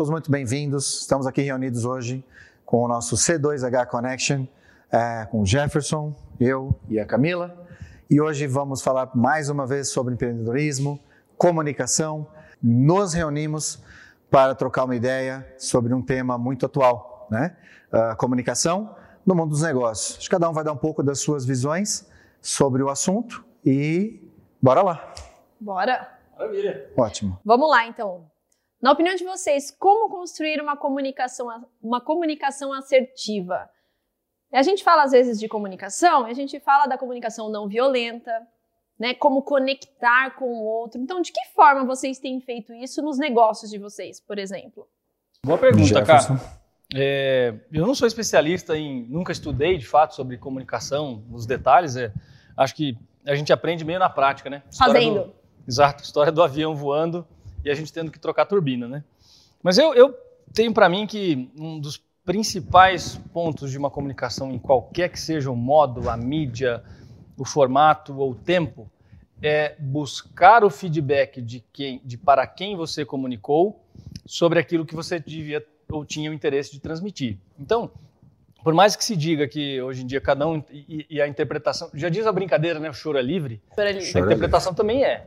todos 0.00 0.10
muito 0.10 0.30
bem-vindos. 0.30 1.02
Estamos 1.02 1.26
aqui 1.26 1.42
reunidos 1.42 1.84
hoje 1.84 2.24
com 2.64 2.82
o 2.82 2.88
nosso 2.88 3.16
C2H 3.16 3.84
Connection, 3.84 4.46
é, 4.90 5.26
com 5.26 5.42
o 5.42 5.46
Jefferson, 5.46 6.16
eu 6.40 6.74
e 6.88 6.98
a 6.98 7.04
Camila. 7.04 7.54
E 8.08 8.18
hoje 8.18 8.46
vamos 8.46 8.80
falar 8.80 9.10
mais 9.14 9.50
uma 9.50 9.66
vez 9.66 9.90
sobre 9.90 10.14
empreendedorismo, 10.14 10.98
comunicação. 11.36 12.26
Nos 12.62 13.12
reunimos 13.12 13.84
para 14.30 14.54
trocar 14.54 14.84
uma 14.84 14.96
ideia 14.96 15.46
sobre 15.58 15.92
um 15.92 16.00
tema 16.00 16.38
muito 16.38 16.64
atual, 16.64 17.28
né? 17.30 17.54
A 17.92 18.16
comunicação 18.16 18.96
no 19.26 19.34
mundo 19.34 19.50
dos 19.50 19.60
negócios. 19.60 20.16
Acho 20.16 20.30
que 20.30 20.30
cada 20.30 20.48
um 20.48 20.54
vai 20.54 20.64
dar 20.64 20.72
um 20.72 20.78
pouco 20.78 21.02
das 21.02 21.20
suas 21.20 21.44
visões 21.44 22.08
sobre 22.40 22.82
o 22.82 22.88
assunto 22.88 23.44
e 23.62 24.18
bora 24.62 24.80
lá. 24.80 25.12
Bora! 25.60 26.08
Maravilha. 26.38 26.90
Ótimo. 26.96 27.38
Vamos 27.44 27.68
lá, 27.68 27.86
então. 27.86 28.30
Na 28.80 28.92
opinião 28.92 29.14
de 29.14 29.24
vocês, 29.24 29.70
como 29.70 30.08
construir 30.08 30.60
uma 30.60 30.76
comunicação, 30.76 31.66
uma 31.82 32.00
comunicação 32.00 32.72
assertiva? 32.72 33.68
A 34.52 34.62
gente 34.62 34.82
fala 34.82 35.02
às 35.04 35.12
vezes 35.12 35.38
de 35.38 35.46
comunicação, 35.48 36.24
a 36.24 36.32
gente 36.32 36.58
fala 36.60 36.86
da 36.86 36.96
comunicação 36.98 37.50
não 37.50 37.68
violenta, 37.68 38.32
né? 38.98 39.14
Como 39.14 39.42
conectar 39.42 40.30
com 40.36 40.46
o 40.46 40.64
outro. 40.64 41.00
Então, 41.00 41.20
de 41.20 41.30
que 41.30 41.44
forma 41.54 41.84
vocês 41.84 42.18
têm 42.18 42.40
feito 42.40 42.72
isso 42.72 43.00
nos 43.02 43.18
negócios 43.18 43.70
de 43.70 43.78
vocês, 43.78 44.18
por 44.20 44.38
exemplo? 44.38 44.88
Boa 45.44 45.58
pergunta, 45.58 45.84
Jefferson. 45.86 46.36
cara. 46.36 46.60
É, 46.94 47.54
eu 47.72 47.86
não 47.86 47.94
sou 47.94 48.08
especialista 48.08 48.76
em, 48.76 49.04
nunca 49.08 49.30
estudei 49.30 49.78
de 49.78 49.86
fato 49.86 50.14
sobre 50.14 50.36
comunicação, 50.36 51.22
os 51.30 51.46
detalhes. 51.46 51.96
É, 51.96 52.12
acho 52.56 52.74
que 52.74 52.98
a 53.26 53.34
gente 53.36 53.52
aprende 53.52 53.84
meio 53.84 53.98
na 53.98 54.10
prática, 54.10 54.50
né? 54.50 54.62
História 54.70 54.94
Fazendo. 54.94 55.24
do- 55.24 55.34
exato, 55.68 56.02
história 56.02 56.32
do 56.32 56.42
avião 56.42 56.74
voando 56.74 57.26
e 57.64 57.70
a 57.70 57.74
gente 57.74 57.92
tendo 57.92 58.10
que 58.10 58.18
trocar 58.18 58.46
turbina, 58.46 58.88
né? 58.88 59.04
Mas 59.62 59.78
eu, 59.78 59.94
eu 59.94 60.14
tenho 60.52 60.72
para 60.72 60.88
mim 60.88 61.06
que 61.06 61.50
um 61.56 61.78
dos 61.78 62.02
principais 62.24 63.16
pontos 63.32 63.70
de 63.70 63.78
uma 63.78 63.90
comunicação 63.90 64.52
em 64.52 64.58
qualquer 64.58 65.08
que 65.10 65.18
seja 65.18 65.50
o 65.50 65.56
modo, 65.56 66.08
a 66.08 66.16
mídia, 66.16 66.82
o 67.36 67.44
formato 67.44 68.16
ou 68.16 68.32
o 68.32 68.34
tempo 68.34 68.90
é 69.42 69.74
buscar 69.78 70.62
o 70.64 70.70
feedback 70.70 71.40
de 71.40 71.64
quem, 71.72 72.00
de 72.04 72.18
para 72.18 72.46
quem 72.46 72.76
você 72.76 73.04
comunicou 73.04 73.82
sobre 74.26 74.58
aquilo 74.58 74.84
que 74.84 74.94
você 74.94 75.18
devia 75.18 75.64
ou 75.90 76.04
tinha 76.04 76.30
o 76.30 76.34
interesse 76.34 76.70
de 76.70 76.78
transmitir. 76.78 77.38
Então, 77.58 77.90
por 78.62 78.74
mais 78.74 78.94
que 78.94 79.04
se 79.04 79.16
diga 79.16 79.48
que 79.48 79.80
hoje 79.80 80.02
em 80.02 80.06
dia 80.06 80.20
cada 80.20 80.46
um 80.46 80.62
e, 80.70 81.06
e 81.08 81.20
a 81.20 81.26
interpretação, 81.26 81.90
já 81.94 82.08
diz 82.08 82.26
a 82.26 82.32
brincadeira, 82.32 82.78
né, 82.78 82.90
o 82.90 82.92
choro 82.92 83.18
é 83.18 83.22
livre, 83.22 83.60
a 83.98 84.00
Choro 84.00 84.30
é 84.30 84.32
interpretação 84.34 84.74
também 84.74 85.04
é. 85.04 85.26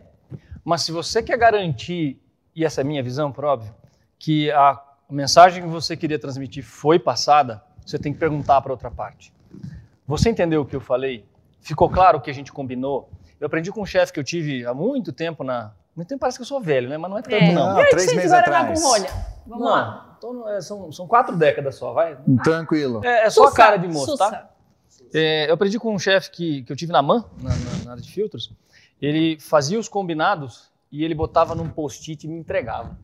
Mas 0.64 0.84
se 0.84 0.92
você 0.92 1.22
quer 1.22 1.38
garantir, 1.38 2.22
e 2.56 2.64
essa 2.66 2.82
é 2.82 2.84
a 2.84 2.86
minha 2.86 3.02
visão, 3.04 3.32
por 3.32 3.46
óbvio, 3.46 3.74
que 4.20 4.52
a 4.52 4.82
mensagem 5.10 5.64
que 5.64 5.70
você 5.70 5.96
queria 5.98 6.18
transmitir 6.20 6.64
foi 6.64 6.98
passada, 7.00 7.64
você 7.86 7.98
tem 8.00 8.14
que 8.14 8.20
perguntar 8.20 8.62
para 8.62 8.72
outra 8.72 8.90
parte. 8.90 9.34
Você 10.08 10.30
entendeu 10.30 10.62
o 10.62 10.66
que 10.66 10.76
eu 10.76 10.82
falei? 10.82 11.26
Ficou 11.62 11.90
claro 11.90 12.18
o 12.18 12.22
que 12.22 12.30
a 12.30 12.34
gente 12.34 12.52
combinou? 12.52 13.10
Eu 13.40 13.48
aprendi 13.48 13.72
com 13.72 13.82
um 13.82 13.86
chefe 13.86 14.12
que 14.14 14.20
eu 14.20 14.24
tive 14.24 14.66
há 14.66 14.74
muito 14.74 15.12
tempo 15.12 15.44
na. 15.44 15.72
Muito 15.96 16.08
tempo 16.08 16.20
parece 16.22 16.38
que 16.38 16.42
eu 16.42 16.46
sou 16.48 16.60
velho, 16.60 16.90
né? 16.90 16.98
Mas 16.98 17.12
não 17.12 17.18
é 17.18 17.22
tanto, 17.22 17.36
É. 17.36 17.52
não. 17.54 17.74
Não, 17.76 17.90
três 17.90 18.14
meses 18.16 18.32
atrás. 18.32 18.82
com 18.82 18.88
rolha? 18.88 19.10
Vamos 19.46 19.66
lá. 19.70 20.18
Não, 20.22 20.34
tô- 20.44 20.50
é, 20.50 20.62
são, 20.62 20.92
são 20.92 21.08
quatro 21.08 21.36
décadas 21.38 21.76
só, 21.76 21.94
vai. 21.94 22.18
Tranquilo. 22.44 23.02
É, 23.06 23.26
é 23.26 23.30
só 23.30 23.44
a 23.44 23.46
Sussa, 23.48 23.58
cara 23.58 23.78
de 23.78 23.88
moço, 23.88 24.12
sussa. 24.12 24.30
tá? 24.32 24.50
É, 25.14 25.50
eu 25.50 25.54
aprendi 25.54 25.78
com 25.78 25.94
um 25.94 26.00
chefe 26.00 26.32
que, 26.32 26.64
que 26.64 26.72
eu 26.72 26.76
tive 26.76 26.92
na 26.92 27.02
MAN, 27.02 27.24
na, 27.42 27.50
na- 27.50 27.86
na 27.86 27.92
área 27.92 28.02
de 28.02 28.12
filtros. 28.12 28.52
Ele 29.02 29.38
fazia 29.40 29.78
os 29.78 29.88
combinados 29.88 30.72
e 30.94 31.04
ele 31.04 31.16
botava 31.16 31.56
num 31.56 31.68
post-it 31.68 32.24
e 32.24 32.30
me 32.30 32.38
entregava. 32.40 32.96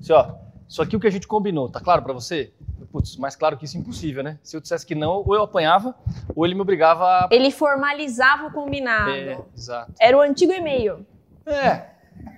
Assim, 0.00 0.14
ó, 0.14 0.32
isso 0.66 0.80
aqui 0.80 0.96
é 0.96 0.98
o 0.98 1.00
que 1.00 1.06
a 1.06 1.10
gente 1.10 1.28
combinou, 1.28 1.68
tá 1.68 1.80
claro 1.80 2.02
pra 2.02 2.14
você? 2.14 2.50
Putz, 2.90 3.18
mais 3.18 3.36
claro 3.36 3.58
que 3.58 3.66
isso 3.66 3.76
é 3.76 3.80
impossível, 3.80 4.22
né? 4.22 4.38
Se 4.42 4.56
eu 4.56 4.60
dissesse 4.60 4.86
que 4.86 4.94
não, 4.94 5.22
ou 5.26 5.34
eu 5.34 5.42
apanhava, 5.42 5.94
ou 6.34 6.46
ele 6.46 6.54
me 6.54 6.62
obrigava 6.62 7.04
a... 7.04 7.28
Ele 7.30 7.50
formalizava 7.50 8.46
o 8.46 8.50
combinado. 8.50 9.10
É, 9.10 9.38
exato. 9.54 9.92
Era 10.00 10.16
o 10.16 10.20
antigo 10.22 10.50
e-mail. 10.50 11.06
É, 11.44 11.90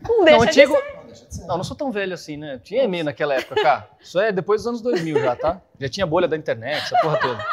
Não 0.02 0.18
não, 0.18 0.24
deixa 0.24 0.44
antigo... 0.46 0.74
de 1.06 1.34
ser. 1.34 1.46
Não, 1.46 1.56
não 1.58 1.64
sou 1.64 1.76
tão 1.76 1.92
velho 1.92 2.12
assim, 2.12 2.36
né? 2.36 2.58
Tinha 2.58 2.82
e-mail 2.82 3.04
naquela 3.04 3.34
época, 3.34 3.54
cara. 3.62 3.88
Isso 4.00 4.18
é 4.18 4.32
depois 4.32 4.62
dos 4.62 4.66
anos 4.66 4.82
2000 4.82 5.20
já, 5.20 5.36
tá? 5.36 5.62
Já 5.78 5.88
tinha 5.88 6.06
bolha 6.06 6.26
da 6.26 6.36
internet, 6.36 6.82
essa 6.82 6.98
porra 7.00 7.18
toda. 7.18 7.46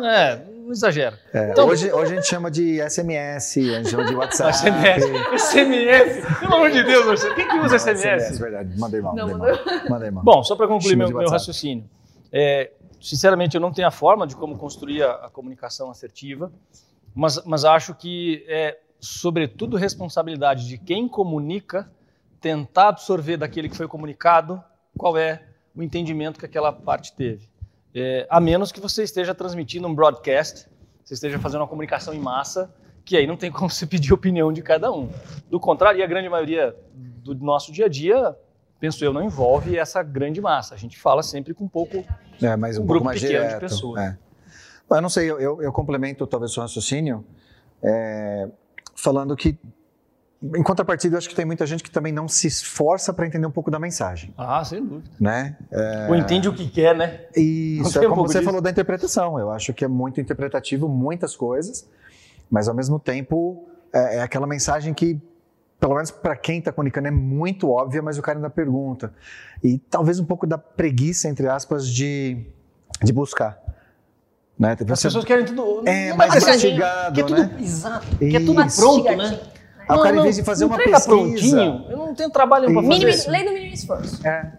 É, 0.00 0.36
não 0.36 0.70
exagera. 0.70 1.18
É, 1.32 1.50
Então- 1.50 1.66
hoje, 1.68 1.92
hoje 1.92 2.12
a 2.12 2.16
gente 2.16 2.26
chama 2.28 2.50
de 2.50 2.80
SMS, 2.80 3.58
a 3.74 3.78
gente 3.78 3.90
chama 3.90 4.04
de 4.04 4.14
WhatsApp. 4.14 4.52
SMS. 4.56 5.04
SMS. 5.52 6.38
Pelo 6.40 6.54
amor 6.54 6.70
de 6.70 6.82
Deus, 6.82 7.06
Marcelo. 7.06 7.34
Quem 7.34 7.48
que 7.48 7.58
usa 7.58 7.76
SMS? 7.78 8.00
SMS, 8.24 8.38
verdade. 8.38 8.78
Mandei 8.78 9.00
mal. 9.00 9.14
Não, 9.14 9.28
mandei 9.28 9.52
mal. 9.64 9.90
Mandei 9.90 10.10
mal. 10.10 10.24
Bom, 10.24 10.42
só 10.44 10.56
para 10.56 10.68
concluir 10.68 10.96
meu, 10.96 11.08
meu 11.08 11.28
raciocínio. 11.28 11.84
É, 12.32 12.70
sinceramente, 13.00 13.54
eu 13.56 13.60
não 13.60 13.72
tenho 13.72 13.88
a 13.88 13.90
forma 13.90 14.26
de 14.26 14.36
como 14.36 14.56
construir 14.56 15.02
a, 15.02 15.26
a 15.26 15.30
comunicação 15.30 15.90
assertiva, 15.90 16.50
mas, 17.14 17.42
mas 17.44 17.64
acho 17.64 17.94
que 17.94 18.44
é, 18.48 18.78
sobretudo, 19.00 19.76
responsabilidade 19.76 20.66
de 20.66 20.78
quem 20.78 21.08
comunica 21.08 21.90
tentar 22.40 22.88
absorver 22.88 23.36
daquele 23.36 23.68
que 23.68 23.76
foi 23.76 23.86
comunicado 23.86 24.62
qual 24.96 25.16
é 25.18 25.42
o 25.74 25.82
entendimento 25.82 26.38
que 26.38 26.46
aquela 26.46 26.72
parte 26.72 27.12
teve. 27.14 27.48
É, 27.94 28.26
a 28.30 28.40
menos 28.40 28.72
que 28.72 28.80
você 28.80 29.02
esteja 29.02 29.34
transmitindo 29.34 29.86
um 29.86 29.94
broadcast, 29.94 30.68
você 31.04 31.14
esteja 31.14 31.38
fazendo 31.38 31.60
uma 31.60 31.68
comunicação 31.68 32.14
em 32.14 32.18
massa, 32.18 32.72
que 33.04 33.16
aí 33.16 33.26
não 33.26 33.36
tem 33.36 33.50
como 33.52 33.70
você 33.70 33.86
pedir 33.86 34.12
opinião 34.12 34.52
de 34.52 34.62
cada 34.62 34.90
um. 34.92 35.10
Do 35.50 35.60
contrário, 35.60 36.00
e 36.00 36.02
a 36.02 36.06
grande 36.06 36.28
maioria 36.28 36.74
do 36.94 37.34
nosso 37.34 37.72
dia 37.72 37.86
a 37.86 37.88
dia, 37.88 38.36
penso 38.80 39.04
eu, 39.04 39.12
não 39.12 39.22
envolve 39.22 39.76
essa 39.76 40.02
grande 40.02 40.40
massa. 40.40 40.74
A 40.74 40.78
gente 40.78 40.98
fala 40.98 41.22
sempre 41.22 41.54
com 41.54 41.64
um 41.64 41.68
pouco. 41.68 42.04
É, 42.40 42.56
mas 42.56 42.78
um, 42.78 42.82
Um 42.82 42.86
grupo 42.86 43.10
pequeno 43.10 43.30
de 43.30 43.38
direto. 43.38 43.60
pessoas. 43.60 44.00
É. 44.00 44.18
Bom, 44.88 44.96
eu 44.96 45.02
não 45.02 45.08
sei, 45.08 45.30
eu, 45.30 45.40
eu, 45.40 45.62
eu 45.62 45.72
complemento 45.72 46.26
talvez 46.26 46.50
o 46.50 46.54
seu 46.54 46.62
raciocínio 46.62 47.24
é, 47.82 48.48
falando 48.94 49.36
que, 49.36 49.58
em 50.42 50.62
contrapartida, 50.62 51.14
eu 51.14 51.18
acho 51.18 51.28
que 51.28 51.34
tem 51.36 51.44
muita 51.44 51.64
gente 51.66 51.82
que 51.84 51.90
também 51.90 52.12
não 52.12 52.26
se 52.26 52.46
esforça 52.48 53.12
para 53.12 53.26
entender 53.26 53.46
um 53.46 53.50
pouco 53.50 53.70
da 53.70 53.78
mensagem, 53.78 54.34
Ah, 54.36 54.64
sem 54.64 54.84
dúvida. 54.84 55.08
né? 55.20 55.56
É, 55.70 56.06
Ou 56.08 56.16
entende 56.16 56.48
o 56.48 56.52
que 56.52 56.68
quer, 56.68 56.96
né? 56.96 57.20
Isso, 57.36 57.96
é 57.98 58.00
um 58.00 58.04
como 58.04 58.14
pouco 58.16 58.28
você 58.32 58.38
disso? 58.38 58.44
falou 58.46 58.60
da 58.60 58.68
interpretação. 58.70 59.38
Eu 59.38 59.50
acho 59.52 59.72
que 59.72 59.84
é 59.84 59.88
muito 59.88 60.20
interpretativo 60.20 60.88
muitas 60.88 61.36
coisas, 61.36 61.88
mas 62.50 62.66
ao 62.68 62.74
mesmo 62.74 62.98
tempo 62.98 63.68
é, 63.92 64.16
é 64.16 64.22
aquela 64.22 64.46
mensagem 64.46 64.92
que, 64.92 65.20
pelo 65.78 65.94
menos 65.94 66.10
para 66.10 66.34
quem 66.34 66.58
está 66.58 66.72
comunicando, 66.72 67.06
é 67.08 67.12
muito 67.12 67.70
óbvia, 67.70 68.02
mas 68.02 68.18
o 68.18 68.22
cara 68.22 68.38
ainda 68.38 68.50
pergunta. 68.50 69.12
E 69.62 69.78
talvez 69.78 70.18
um 70.18 70.24
pouco 70.24 70.44
da 70.46 70.58
preguiça, 70.58 71.28
entre 71.28 71.46
aspas, 71.48 71.86
de, 71.88 72.44
de 73.00 73.12
buscar. 73.12 73.58
Né? 74.58 74.72
As 74.72 74.86
você- 74.86 75.06
pessoas 75.08 75.24
querem 75.24 75.44
tudo. 75.44 75.82
É, 75.86 76.10
não 76.10 76.16
mais 76.16 76.34
assim. 76.36 76.46
mastigado, 76.50 77.14
Quer 77.14 77.24
tudo, 77.26 77.42
né? 77.42 77.56
Exato. 77.60 78.06
Quer 78.18 78.44
tudo 78.44 78.62
Isso. 78.64 78.80
pronto, 78.80 79.16
né? 79.16 79.40
Aí 79.88 79.96
o 79.98 80.02
cara, 80.02 80.16
em 80.16 80.22
vez 80.22 80.36
de 80.36 80.42
fazer 80.44 80.64
uma 80.64 80.76
pesquisa- 80.76 81.04
prontinho, 81.06 81.86
eu 81.90 81.96
não 81.96 82.14
tenho 82.14 82.30
trabalho 82.30 82.66
para 82.66 82.74
fazer. 82.76 82.88
Mínimo, 82.88 83.10
isso. 83.10 83.30
lei 83.30 83.44
do 83.44 83.52
mínimo 83.52 83.74
esforço. 83.74 84.26
É. 84.26 84.52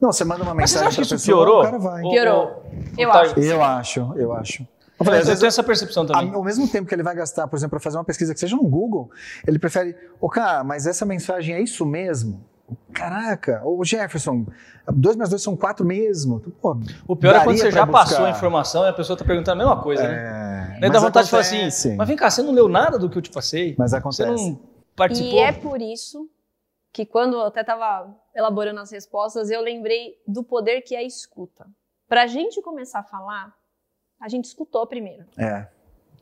Não, 0.00 0.12
você 0.12 0.24
manda 0.24 0.42
uma 0.42 0.54
Mas 0.54 0.70
você 0.70 0.78
mensagem 0.78 0.88
acha 0.88 0.96
que 0.96 1.02
isso 1.02 1.26
pessoa, 1.26 1.44
piorou? 1.46 1.60
o 1.60 1.64
cara 1.64 1.78
vai. 1.78 2.02
Ou- 2.02 2.10
Piorou. 2.10 2.62
Eu 2.98 3.12
acho. 3.12 3.38
Eu 3.40 3.62
acho, 3.62 4.12
eu 4.16 4.32
acho. 4.32 4.66
Eu 4.98 5.04
falei, 5.04 5.20
às 5.20 5.26
vezes 5.26 5.42
essa 5.42 5.62
percepção 5.62 6.04
também. 6.06 6.32
Ao 6.34 6.42
mesmo 6.44 6.66
tempo 6.68 6.88
que 6.88 6.94
ele 6.94 7.02
vai 7.02 7.14
gastar, 7.14 7.46
por 7.48 7.56
exemplo, 7.56 7.70
para 7.70 7.80
fazer 7.80 7.96
uma 7.98 8.04
pesquisa 8.04 8.32
que 8.34 8.38
seja 8.40 8.54
no 8.56 8.62
Google, 8.62 9.10
ele 9.46 9.58
prefere, 9.58 9.96
ô 10.20 10.28
cara, 10.28 10.62
mas 10.62 10.86
essa 10.86 11.04
mensagem 11.04 11.54
é 11.56 11.60
isso 11.60 11.84
mesmo? 11.86 12.44
Caraca, 12.92 13.60
ô 13.64 13.84
Jefferson, 13.84 14.46
dois 14.92 15.16
mais 15.16 15.28
dois 15.30 15.42
são 15.42 15.56
quatro 15.56 15.84
mesmo. 15.84 16.40
Pô, 16.60 16.76
O 17.06 17.14
pior 17.16 17.34
é 17.34 17.40
quando 17.44 17.58
você 17.58 17.70
já 17.70 17.86
passou 17.86 18.18
buscar. 18.18 18.26
a 18.26 18.30
informação 18.30 18.84
e 18.84 18.88
a 18.88 18.92
pessoa 18.92 19.14
está 19.14 19.24
perguntando 19.24 19.60
a 19.62 19.64
mesma 19.66 19.82
coisa, 19.82 20.02
né? 20.04 20.14
É, 20.82 20.88
Daí 20.88 20.90
dá 20.90 21.00
vontade 21.00 21.26
de 21.26 21.30
falar 21.30 21.40
assim, 21.42 21.56
acontece. 21.58 21.94
mas 21.96 22.08
vem 22.08 22.16
cá, 22.16 22.30
você 22.30 22.42
não 22.42 22.52
leu 22.52 22.68
nada 22.68 22.98
do 22.98 23.08
que 23.08 23.16
eu 23.18 23.22
te 23.22 23.30
passei? 23.30 23.74
Mas 23.78 23.90
Você 23.90 23.96
acontece. 23.96 24.50
não 24.50 24.60
participou? 24.96 25.32
E 25.32 25.38
é 25.38 25.52
por 25.52 25.80
isso 25.80 26.28
que 26.92 27.06
quando 27.06 27.34
eu 27.34 27.42
até 27.42 27.60
estava 27.60 28.14
elaborando 28.34 28.80
as 28.80 28.90
respostas, 28.90 29.50
eu 29.50 29.60
lembrei 29.60 30.16
do 30.26 30.42
poder 30.42 30.82
que 30.82 30.94
é 30.94 30.98
a 30.98 31.02
escuta. 31.02 31.66
Para 32.08 32.24
a 32.24 32.26
gente 32.26 32.60
começar 32.60 32.98
a 33.00 33.04
falar, 33.04 33.54
a 34.20 34.28
gente 34.28 34.44
escutou 34.46 34.86
primeiro. 34.86 35.24
É, 35.38 35.66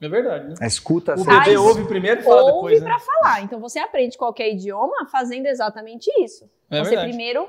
É 0.01 0.09
verdade, 0.09 0.49
né? 0.49 0.55
a 0.61 0.67
escuta. 0.67 1.15
O 1.19 1.25
bebê 1.25 1.57
ouve 1.57 1.85
primeiro 1.87 2.21
e 2.21 2.25
fala 2.25 2.43
Ouve 2.43 2.53
depois, 2.75 2.81
né? 2.83 2.89
para 2.89 2.99
falar. 3.01 3.43
Então 3.43 3.59
você 3.59 3.79
aprende 3.79 4.17
qualquer 4.17 4.53
idioma 4.53 5.07
fazendo 5.11 5.47
exatamente 5.47 6.09
isso. 6.23 6.49
É 6.71 6.79
você 6.79 6.91
verdade. 6.91 7.09
primeiro 7.09 7.47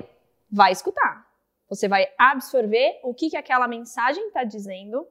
vai 0.50 0.72
escutar. 0.72 1.26
Você 1.68 1.88
vai 1.88 2.06
absorver 2.18 2.98
o 3.02 3.14
que, 3.14 3.30
que 3.30 3.36
aquela 3.36 3.66
mensagem 3.68 4.26
está 4.26 4.44
dizendo 4.44 5.06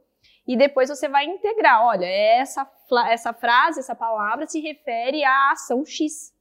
e 0.47 0.57
depois 0.57 0.89
você 0.89 1.07
vai 1.07 1.25
integrar. 1.25 1.85
Olha, 1.85 2.05
essa, 2.05 2.69
essa 3.07 3.33
frase, 3.33 3.79
essa 3.79 3.95
palavra 3.95 4.47
se 4.47 4.59
refere 4.59 5.23
à 5.23 5.51
ação 5.51 5.85
X. 5.85 6.33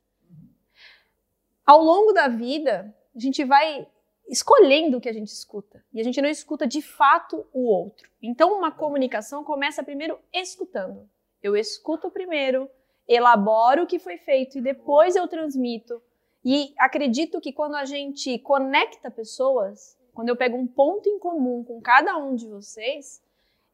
Ao 1.64 1.82
longo 1.82 2.12
da 2.12 2.29
vida, 2.29 2.94
a 3.14 3.19
gente 3.19 3.44
vai 3.44 3.87
escolhendo 4.29 4.97
o 4.97 5.00
que 5.00 5.08
a 5.08 5.12
gente 5.12 5.29
escuta. 5.29 5.85
E 5.93 6.00
a 6.00 6.05
gente 6.05 6.23
não 6.23 6.29
escuta 6.29 6.67
de 6.67 6.81
fato 6.81 7.47
o 7.52 7.67
outro. 7.67 8.08
Então, 8.23 8.56
uma 8.56 8.70
comunicação 8.70 9.44
começa 9.44 9.82
primeiro 9.82 10.19
escutando. 10.32 11.08
Eu 11.43 11.56
escuto 11.56 12.11
primeiro, 12.11 12.70
elaboro 13.08 13.82
o 13.82 13.87
que 13.87 13.99
foi 13.99 14.17
feito 14.19 14.58
e 14.58 14.61
depois 14.61 15.17
eu 15.17 15.26
transmito. 15.26 16.00
E 16.44 16.73
acredito 16.79 17.41
que 17.41 17.52
quando 17.52 17.75
a 17.75 17.85
gente 17.85 18.38
conecta 18.38 19.11
pessoas, 19.11 19.99
quando 20.14 20.29
eu 20.29 20.37
pego 20.37 20.56
um 20.56 20.67
ponto 20.67 21.08
em 21.08 21.19
comum 21.19 21.64
com 21.64 21.81
cada 21.81 22.17
um 22.17 22.35
de 22.35 22.47
vocês, 22.47 23.23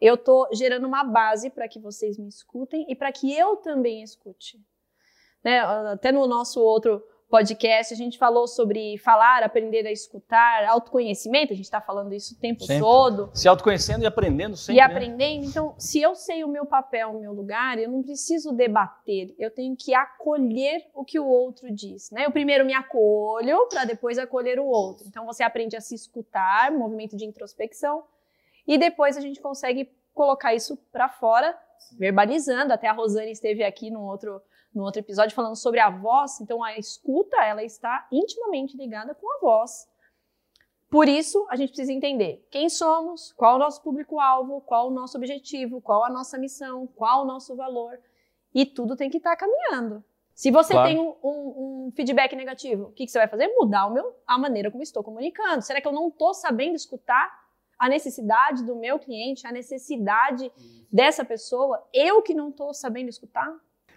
eu 0.01 0.15
estou 0.15 0.49
gerando 0.53 0.87
uma 0.87 1.05
base 1.05 1.51
para 1.51 1.69
que 1.69 1.79
vocês 1.79 2.19
me 2.19 2.29
escutem 2.29 2.85
e 2.89 2.95
para 2.95 3.13
que 3.13 3.35
eu 3.37 3.57
também 3.57 4.03
escute. 4.03 4.59
Né? 5.43 5.61
Até 5.61 6.13
no 6.13 6.27
nosso 6.27 6.61
outro 6.61 7.03
podcast, 7.29 7.93
a 7.93 7.97
gente 7.97 8.19
falou 8.19 8.47
sobre 8.47 8.99
falar, 8.99 9.43
aprender 9.43 9.87
a 9.87 9.91
escutar, 9.91 10.65
autoconhecimento, 10.65 11.53
a 11.53 11.57
gente 11.57 11.65
está 11.65 11.81
falando 11.81 12.13
isso 12.15 12.35
o 12.35 12.39
tempo 12.39 12.65
Sempre. 12.65 12.81
todo. 12.81 13.31
Se 13.35 13.49
autoconhecendo 13.49 14.05
e 14.05 14.07
aprendendo 14.07 14.57
sempre. 14.57 14.75
E 14.75 14.77
né? 14.77 14.83
aprendendo. 14.83 15.45
Então, 15.45 15.75
se 15.79 16.01
eu 16.01 16.15
sei 16.15 16.45
o 16.45 16.49
meu 16.49 16.67
papel, 16.67 17.11
o 17.11 17.21
meu 17.21 17.33
lugar, 17.33 17.79
eu 17.79 17.91
não 17.91 18.03
preciso 18.03 18.53
debater, 18.53 19.35
eu 19.39 19.51
tenho 19.51 19.77
que 19.77 19.93
acolher 19.95 20.87
o 20.95 21.05
que 21.05 21.19
o 21.19 21.27
outro 21.27 21.73
diz. 21.73 22.11
Né? 22.11 22.27
Eu 22.27 22.31
primeiro 22.31 22.65
me 22.65 22.75
acolho 22.75 23.67
para 23.69 23.85
depois 23.85 24.19
acolher 24.19 24.59
o 24.61 24.67
outro. 24.67 25.07
Então, 25.09 25.27
você 25.27 25.43
aprende 25.43 25.77
a 25.77 25.81
se 25.81 25.95
escutar, 25.95 26.71
movimento 26.71 27.17
de 27.17 27.25
introspecção, 27.25 28.05
e 28.67 28.77
depois 28.79 29.17
a 29.17 29.21
gente 29.21 29.41
consegue 29.41 29.91
colocar 30.15 30.55
isso 30.55 30.77
para 30.93 31.09
fora, 31.09 31.59
verbalizando. 31.99 32.73
Até 32.73 32.89
a 32.89 32.93
Rosane 32.93 33.31
esteve 33.33 33.63
aqui 33.65 33.91
no 33.91 34.03
outro 34.05 34.41
no 34.75 34.83
outro 34.83 35.01
episódio 35.01 35.35
falando 35.35 35.57
sobre 35.57 35.81
a 35.81 35.89
voz, 35.89 36.39
então 36.39 36.63
a 36.63 36.77
escuta 36.77 37.39
ela 37.43 37.65
está 37.65 38.07
intimamente 38.13 38.77
ligada 38.77 39.15
com 39.15 39.27
a 39.37 39.39
voz. 39.41 39.89
Por 40.91 41.09
isso, 41.09 41.47
a 41.49 41.57
gente 41.57 41.71
precisa 41.71 41.93
entender 41.93 42.47
quem 42.51 42.69
somos, 42.69 43.33
qual 43.33 43.57
o 43.57 43.59
nosso 43.59 43.83
público-alvo, 43.83 44.61
qual 44.61 44.89
o 44.89 44.91
nosso 44.91 45.17
objetivo, 45.17 45.81
qual 45.81 46.05
a 46.05 46.11
nossa 46.11 46.37
missão, 46.37 46.87
qual 46.87 47.23
o 47.23 47.25
nosso 47.25 47.57
valor. 47.57 47.99
E 48.55 48.67
tudo 48.67 48.97
tem 48.97 49.09
que 49.09 49.17
estar 49.17 49.35
caminhando. 49.37 50.05
Se 50.35 50.51
você 50.51 50.75
Claro. 50.75 50.89
tem 50.89 50.99
um, 51.01 51.17
um- 51.25 51.87
um 51.87 51.93
feedback 51.97 52.37
negativo, 52.37 52.85
o 52.89 52.93
que, 52.93 53.07
que 53.07 53.11
você 53.11 53.19
vai 53.19 53.29
fazer? 53.29 53.49
Mudar 53.49 53.87
o 53.87 53.93
meu, 53.95 54.15
a 54.27 54.37
maneira 54.39 54.71
como 54.71 54.83
estou 54.83 55.03
comunicando. 55.03 55.63
Será 55.63 55.81
que 55.81 55.89
eu 55.89 55.93
não 55.93 56.09
estou 56.09 56.35
sabendo 56.35 56.75
escutar 56.77 57.46
a 57.79 57.89
necessidade 57.89 58.65
do 58.65 58.77
meu 58.77 58.99
cliente, 58.99 59.47
a 59.47 59.53
necessidade 59.53 60.51
dessa 60.93 61.25
pessoa? 61.25 61.83
Eu 61.93 62.23
que 62.23 62.35
não 62.35 62.49
estou 62.51 62.73
sabendo 62.75 63.09
escutar? 63.09 63.49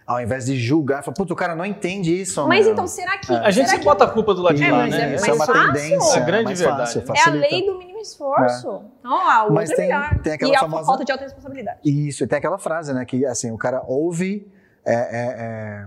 Ao 0.06 0.20
invés 0.20 0.46
de 0.46 0.56
julgar, 0.58 1.04
fala, 1.04 1.14
puta, 1.14 1.32
o 1.32 1.36
cara 1.36 1.54
não 1.54 1.64
entende 1.64 2.18
isso. 2.20 2.44
Mas 2.48 2.64
meu." 2.64 2.72
então, 2.72 2.86
será 2.86 3.16
que. 3.18 3.32
A 3.32 3.50
gente 3.50 3.66
será 3.66 3.68
sempre 3.68 3.78
que 3.80 3.84
bota 3.84 4.04
a 4.04 4.10
culpa 4.10 4.34
do 4.34 4.42
lado 4.42 4.56
de 4.56 4.64
É, 4.64 4.72
lá, 4.72 4.78
mas 4.78 4.90
né? 4.90 5.14
é 5.14 5.28
é 5.28 5.32
uma 5.32 5.46
fácil. 5.46 5.72
tendência. 5.72 6.20
A 6.20 6.24
grande 6.24 6.44
mais 6.46 6.58
verdade. 6.60 6.80
fácil, 6.80 7.14
É 7.14 7.20
a 7.20 7.22
É 7.22 7.28
a 7.28 7.32
lei 7.48 7.66
do 7.66 7.78
mínimo 7.78 7.98
esforço. 8.00 8.84
Então, 8.98 9.12
ah, 9.30 9.46
o 9.48 9.52
Mas 9.52 9.68
outro 9.70 9.76
tem- 9.84 9.92
é 9.92 9.98
melhor. 9.98 10.18
tem 10.20 10.32
aquela 10.32 10.52
e 10.52 10.56
a 10.56 10.60
famosa- 10.60 10.86
falta 10.86 11.04
de 11.04 11.12
autorresponsabilidade. 11.12 11.78
Isso, 11.84 12.24
e 12.24 12.26
tem 12.26 12.38
aquela 12.38 12.58
frase, 12.58 12.92
né? 12.92 13.04
Que 13.04 13.24
assim, 13.24 13.52
o 13.52 13.58
cara 13.58 13.82
ouve. 13.86 14.50
é, 14.84 14.94
é, 14.94 15.86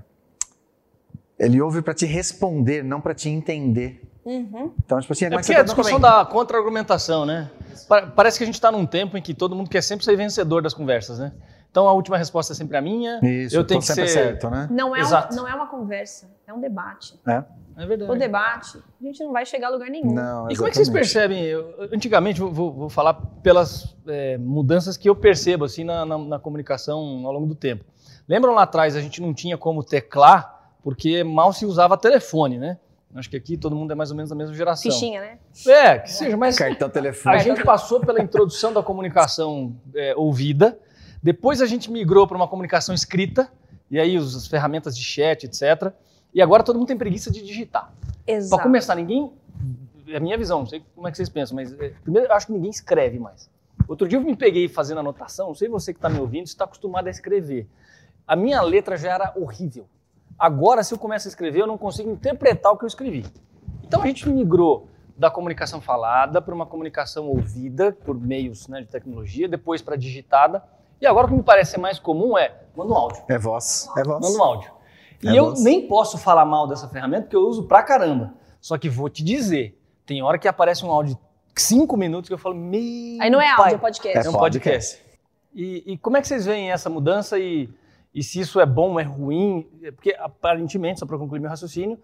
é, 1.40 1.46
ele 1.46 1.60
ouve 1.62 1.82
pra 1.82 1.94
te 1.94 2.06
responder, 2.06 2.84
não 2.84 3.02
pra 3.02 3.14
te 3.14 3.28
entender. 3.30 4.02
Uhum. 4.26 4.72
Então, 4.86 5.00
tipo 5.00 5.12
assim, 5.14 5.26
É 5.26 5.30
mas 5.30 5.46
porque 5.46 5.54
você 5.54 5.60
a 5.60 5.64
discussão 5.64 6.00
da 6.00 6.26
contra-argumentação, 6.26 7.26
né? 7.26 7.50
Pa- 7.88 8.04
Parece 8.08 8.38
que 8.38 8.44
a 8.44 8.46
gente 8.46 8.56
está 8.56 8.72
num 8.72 8.86
tempo 8.86 9.18
em 9.18 9.22
que 9.22 9.34
todo 9.34 9.56
mundo 9.56 9.70
quer 9.70 9.82
sempre 9.82 10.06
ser 10.06 10.16
vencedor 10.16 10.62
das 10.62 10.74
conversas, 10.74 11.20
né? 11.20 11.34
Então 11.70 11.88
a 11.88 11.94
última 11.94 12.18
resposta 12.18 12.54
é 12.54 12.56
sempre 12.56 12.78
a 12.78 12.82
minha. 12.82 13.20
Isso, 13.24 13.56
eu 13.56 13.64
tenho 13.64 13.80
que 13.82 13.88
sempre 13.88 14.08
ser- 14.08 14.14
certo, 14.26 14.50
né? 14.50 14.68
Não, 14.72 14.96
é 14.96 15.02
um- 15.04 15.36
não 15.36 15.48
é 15.48 15.54
uma 15.56 15.68
conversa, 15.68 16.30
é 16.48 16.54
um 16.54 16.62
debate. 16.62 17.20
É 17.76 17.86
verdade. 17.88 18.12
O 18.12 18.16
debate, 18.16 18.78
a 19.02 19.04
gente 19.04 19.24
não 19.24 19.32
vai 19.34 19.44
chegar 19.48 19.68
a 19.68 19.72
lugar 19.72 19.90
nenhum. 19.90 20.14
Não, 20.14 20.50
E 20.52 20.56
como 20.56 20.68
é 20.68 20.70
que 20.70 20.76
vocês 20.78 20.90
percebem? 20.90 21.44
Eu, 21.44 21.90
antigamente, 21.92 22.40
vou, 22.40 22.52
vou- 22.54 22.72
vou 22.72 22.90
falar 22.90 23.16
pelas 23.42 23.96
é, 24.08 24.38
mudanças 24.38 24.96
que 24.96 25.10
eu 25.10 25.16
percebo 25.16 25.66
assim 25.66 25.84
na, 25.84 26.06
na- 26.06 26.18
na 26.20 26.40
comunicação 26.40 27.00
ao 27.26 27.32
longo 27.34 27.48
do 27.48 27.56
tempo. 27.56 27.84
Lembram 28.30 28.54
lá 28.54 28.62
atrás 28.62 28.96
a 28.96 29.02
gente 29.02 29.20
não 29.20 29.34
tinha 29.34 29.58
como 29.58 29.84
teclar 29.84 30.72
porque 30.84 31.24
mal 31.24 31.52
se 31.52 31.66
usava 31.66 31.98
telefone, 31.98 32.60
né? 32.60 32.78
Acho 33.16 33.30
que 33.30 33.38
aqui 33.38 33.58
todo 33.58 33.76
mundo 33.76 33.92
é 33.92 33.96
mais 33.96 34.10
ou 34.10 34.18
menos 34.18 34.30
da 34.30 34.36
mesma 34.36 34.56
geração. 34.56 34.92
Fichinha, 34.92 35.22
né? 35.22 35.38
É, 35.68 36.00
que 36.00 36.12
seja, 36.12 36.36
mas 36.36 36.58
Cartão 36.58 36.88
a 36.88 36.92
telefônico. 36.92 37.44
gente 37.44 37.64
passou 37.64 38.00
pela 38.00 38.22
introdução 38.22 38.74
da 38.74 38.82
comunicação 38.82 39.76
é, 39.96 40.16
ouvida, 40.16 40.80
depois 41.22 41.62
a 41.62 41.66
gente 41.66 41.92
migrou 41.92 42.28
para 42.28 42.36
uma 42.36 42.48
comunicação 42.48 42.94
escrita, 42.96 43.50
e 43.92 44.00
aí 44.00 44.18
os- 44.18 44.36
as 44.36 44.48
ferramentas 44.48 44.98
de 44.98 45.04
chat, 45.04 45.44
etc. 45.46 45.94
E 46.34 46.42
agora 46.42 46.64
todo 46.64 46.78
mundo 46.80 46.88
tem 46.88 46.98
preguiça 46.98 47.30
de 47.32 47.44
digitar. 47.44 47.94
Para 48.26 48.34
Exato. 48.36 48.64
começar, 48.64 48.96
ninguém. 48.96 49.32
É 50.08 50.18
a 50.18 50.20
minha 50.20 50.38
visão, 50.38 50.60
não 50.60 50.66
sei 50.66 50.84
como 50.96 51.08
é 51.08 51.12
que 51.12 51.18
vocês 51.18 51.30
pensam, 51.30 51.56
mas 51.56 51.72
é, 51.80 51.94
primeiro 52.04 52.28
eu 52.28 52.34
acho 52.34 52.48
que 52.48 52.52
ninguém 52.54 52.70
escreve 52.72 53.20
mais. 53.20 53.50
Outro 53.88 54.08
dia 54.08 54.18
eu 54.18 54.22
me 54.24 54.36
peguei 54.36 54.68
fazendo 54.68 55.00
anotação, 55.00 55.48
não 55.48 55.56
sei 55.56 55.70
você 55.70 55.94
que 55.94 55.98
está 56.00 56.10
me 56.10 56.20
ouvindo, 56.20 56.48
se 56.48 56.54
está 56.54 56.66
acostumado 56.66 57.08
a 57.08 57.10
escrever. 57.12 57.68
A 58.28 58.36
minha 58.36 58.62
letra 58.62 58.98
já 58.98 59.14
era 59.14 59.34
horrível. 59.36 59.86
Agora, 60.46 60.84
se 60.84 60.94
eu 60.94 60.98
começo 60.98 61.26
a 61.26 61.30
escrever, 61.30 61.62
eu 61.62 61.68
não 61.68 61.78
consigo 61.78 62.12
interpretar 62.12 62.74
o 62.74 62.78
que 62.78 62.84
eu 62.84 62.88
escrevi. 62.88 63.26
Então 63.86 64.02
a 64.02 64.08
gente 64.08 64.28
migrou 64.28 64.90
da 65.18 65.32
comunicação 65.32 65.80
falada 65.80 66.42
para 66.42 66.54
uma 66.54 66.66
comunicação 66.66 67.28
ouvida 67.28 67.94
por 68.04 68.14
meios 68.20 68.68
né, 68.68 68.82
de 68.82 68.88
tecnologia, 68.88 69.48
depois 69.48 69.82
para 69.82 69.96
digitada. 69.96 70.62
E 71.00 71.06
agora 71.08 71.28
o 71.28 71.30
que 71.30 71.36
me 71.38 71.44
parece 71.44 71.72
ser 71.72 71.78
mais 71.78 71.98
comum 71.98 72.38
é 72.38 72.54
manda 72.76 72.92
um 72.92 72.98
áudio. 72.98 73.24
É 73.30 73.38
voz. 73.38 73.90
É 73.98 74.04
voz. 74.04 74.20
Manda 74.22 74.38
um 74.38 74.44
áudio. 74.44 74.70
E 75.24 75.30
É 75.30 75.40
eu 75.40 75.46
voz. 75.52 75.64
nem 75.64 75.88
posso 75.88 76.18
falar 76.18 76.44
mal 76.44 76.68
dessa 76.68 76.90
ferramenta 76.90 77.22
porque 77.24 77.38
eu 77.38 77.48
uso 77.48 77.64
pra 77.64 77.82
caramba. 77.82 78.34
Só 78.60 78.78
que 78.78 78.90
vou 78.90 79.08
te 79.08 79.24
dizer, 79.24 79.80
tem 80.06 80.22
hora 80.22 80.38
que 80.38 80.48
aparece 80.48 80.84
um 80.86 80.92
áudio 80.92 81.16
de 81.56 81.62
cinco 81.62 81.96
minutos 81.96 82.28
que 82.28 82.34
eu 82.34 82.38
falo, 82.38 82.56
meu 82.56 82.82
Aí 83.22 83.30
não 83.30 83.40
é 83.40 83.56
pai. 83.56 83.66
áudio, 83.72 83.76
é 83.76 83.78
podcast. 83.78 84.28
É 84.28 84.30
um 84.30 84.34
podcast. 84.34 85.02
E, 85.56 85.94
e 85.94 85.98
como 85.98 86.18
é 86.18 86.22
que 86.22 86.28
vocês 86.28 86.46
veem 86.46 86.70
essa 86.70 86.90
mudança 86.90 87.40
e, 87.40 87.70
e 88.14 88.22
se 88.24 88.40
isso 88.40 88.60
é 88.60 88.66
bom, 88.66 89.00
é 89.00 89.04
ruim? 89.04 89.68
Porque 89.96 90.16
aparentemente, 90.20 91.00
só 91.00 91.06
para 91.06 91.18
concluir 91.18 91.40
meu 91.40 91.50
raciocínio, 91.50 92.00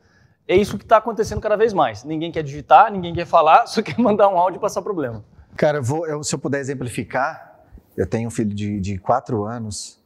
é 0.48 0.56
isso 0.56 0.78
que 0.78 0.84
está 0.84 0.98
acontecendo 0.98 1.40
cada 1.42 1.56
vez 1.56 1.74
mais. 1.74 2.04
Ninguém 2.04 2.32
quer 2.32 2.44
digitar, 2.44 2.92
ninguém 2.92 3.14
quer 3.14 3.26
falar, 3.26 3.66
só 3.68 3.82
quer 3.82 3.98
mandar 4.00 4.28
um 4.30 4.38
áudio 4.38 4.58
e 4.58 4.62
passar 4.62 4.82
problema. 4.82 5.24
Cara, 5.56 5.78
eu 5.80 5.84
vou, 5.84 6.08
eu- 6.08 6.24
se 6.24 6.34
eu 6.34 6.40
puder 6.40 6.60
exemplificar, 6.60 7.60
eu 7.96 8.08
tenho 8.08 8.28
um 8.28 8.32
filho 8.32 8.54
de, 8.54 8.80
de 8.80 8.98
quatro 8.98 9.44
anos 9.44 10.00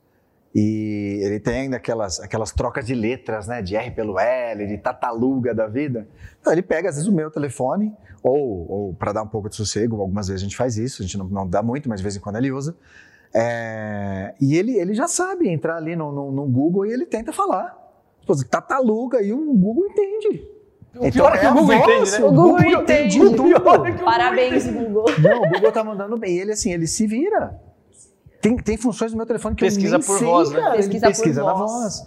e 0.56 1.20
ele 1.24 1.40
tem 1.40 1.62
ainda 1.62 1.78
aquelas, 1.78 2.20
aquelas 2.20 2.52
trocas 2.52 2.86
de 2.86 2.94
letras, 2.94 3.48
né? 3.48 3.62
De 3.62 3.76
R 3.76 3.90
pelo 3.92 4.20
L, 4.20 4.68
de 4.68 4.78
tataluga 4.78 5.54
da 5.54 5.68
vida. 5.68 6.08
Então, 6.40 6.52
ele 6.54 6.62
pega, 6.62 6.90
às 6.90 6.96
vezes, 6.96 7.10
o 7.10 7.14
meu 7.14 7.32
telefone, 7.32 7.94
ou, 8.22 8.70
ou 8.72 8.94
para 8.94 9.14
dar 9.14 9.24
um 9.24 9.28
pouco 9.28 9.50
de 9.50 9.56
sossego, 9.56 10.00
algumas 10.02 10.28
vezes 10.28 10.42
a 10.42 10.46
gente 10.46 10.56
faz 10.56 10.77
isso, 10.77 11.01
a 11.01 11.06
gente 11.06 11.18
não, 11.18 11.25
não 11.25 11.48
dá 11.48 11.63
muito, 11.63 11.89
mas 11.89 12.00
de 12.00 12.04
vez 12.04 12.16
em 12.16 12.20
quando 12.20 12.36
ele 12.38 12.51
usa. 12.51 12.75
É, 13.36 14.36
e 14.40 14.56
ele, 14.56 14.78
ele 14.78 14.94
já 14.94 15.08
sabe 15.08 15.50
entrar 15.50 15.78
ali 15.78 15.96
no, 15.96 16.12
no, 16.12 16.32
no 16.32 16.46
Google 16.46 16.86
e 16.86 16.92
ele 16.92 17.06
tenta 17.06 17.34
falar. 17.34 17.75
Pô, 18.28 18.36
Tataluga 18.50 19.22
e 19.22 19.34
o 19.34 19.54
Google 19.54 19.86
entende. 19.88 20.48
O 20.96 21.12
pior 21.12 21.36
é 21.36 21.40
que 21.40 21.46
a 21.46 21.52
o 21.52 21.56
Google 21.56 21.74
entende, 21.74 22.12
né? 22.12 22.20
O 22.20 22.32
Google 22.32 22.82
entende. 22.82 23.22
O 23.22 23.34
pior 23.34 23.88
é 23.88 23.92
Parabéns, 24.04 24.68
Google. 24.68 25.06
Não, 25.20 25.42
o 25.42 25.50
Google 25.50 25.72
tá 25.72 25.84
mandando 25.84 26.18
bem. 26.18 26.36
E 26.36 26.40
ele, 26.40 26.52
assim, 26.52 26.72
ele 26.72 26.86
se 26.86 27.08
vira. 27.08 27.60
Tem, 28.40 28.56
tem 28.58 28.78
funções 28.78 29.12
no 29.12 29.18
meu 29.18 29.25
telefone 29.25 29.56
que 29.56 29.66
Pesquisa 29.66 29.96
eu 29.96 30.00
nem 30.00 30.08
por 30.08 30.20
sei, 30.20 30.28
voz, 30.28 30.52
né? 30.52 30.60
Ele 30.60 30.75
Pesquisa 30.75 31.06
por 31.08 31.08
pesquisa 31.08 31.44
na 31.44 31.54
voz. 31.54 31.72
voz. 31.72 32.06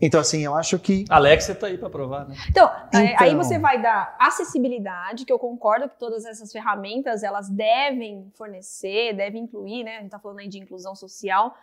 Então, 0.00 0.20
assim, 0.20 0.44
eu 0.44 0.54
acho 0.54 0.78
que... 0.78 1.04
Alexa 1.08 1.54
tá 1.54 1.68
aí 1.68 1.78
para 1.78 1.88
provar, 1.88 2.28
né? 2.28 2.36
Então, 2.50 2.70
aí- 2.92 3.14
aí 3.18 3.30
Então. 3.32 3.42
você 3.42 3.58
vai 3.58 3.80
dar 3.80 4.14
acessibilidade, 4.18 5.24
que 5.24 5.32
eu 5.32 5.38
concordo 5.38 5.88
que 5.88 5.98
todas 5.98 6.24
essas 6.26 6.52
ferramentas 6.52 7.22
elas 7.22 7.48
devem 7.48 8.30
fornecer, 8.34 9.14
devem 9.14 9.44
incluir, 9.44 9.84
né? 9.84 9.96
A 9.96 10.00
gente 10.02 10.10
tá 10.10 10.18
falando 10.18 10.40
aí 10.40 10.48
de 10.48 10.58
inclusão 10.58 10.94
social. 10.94 11.56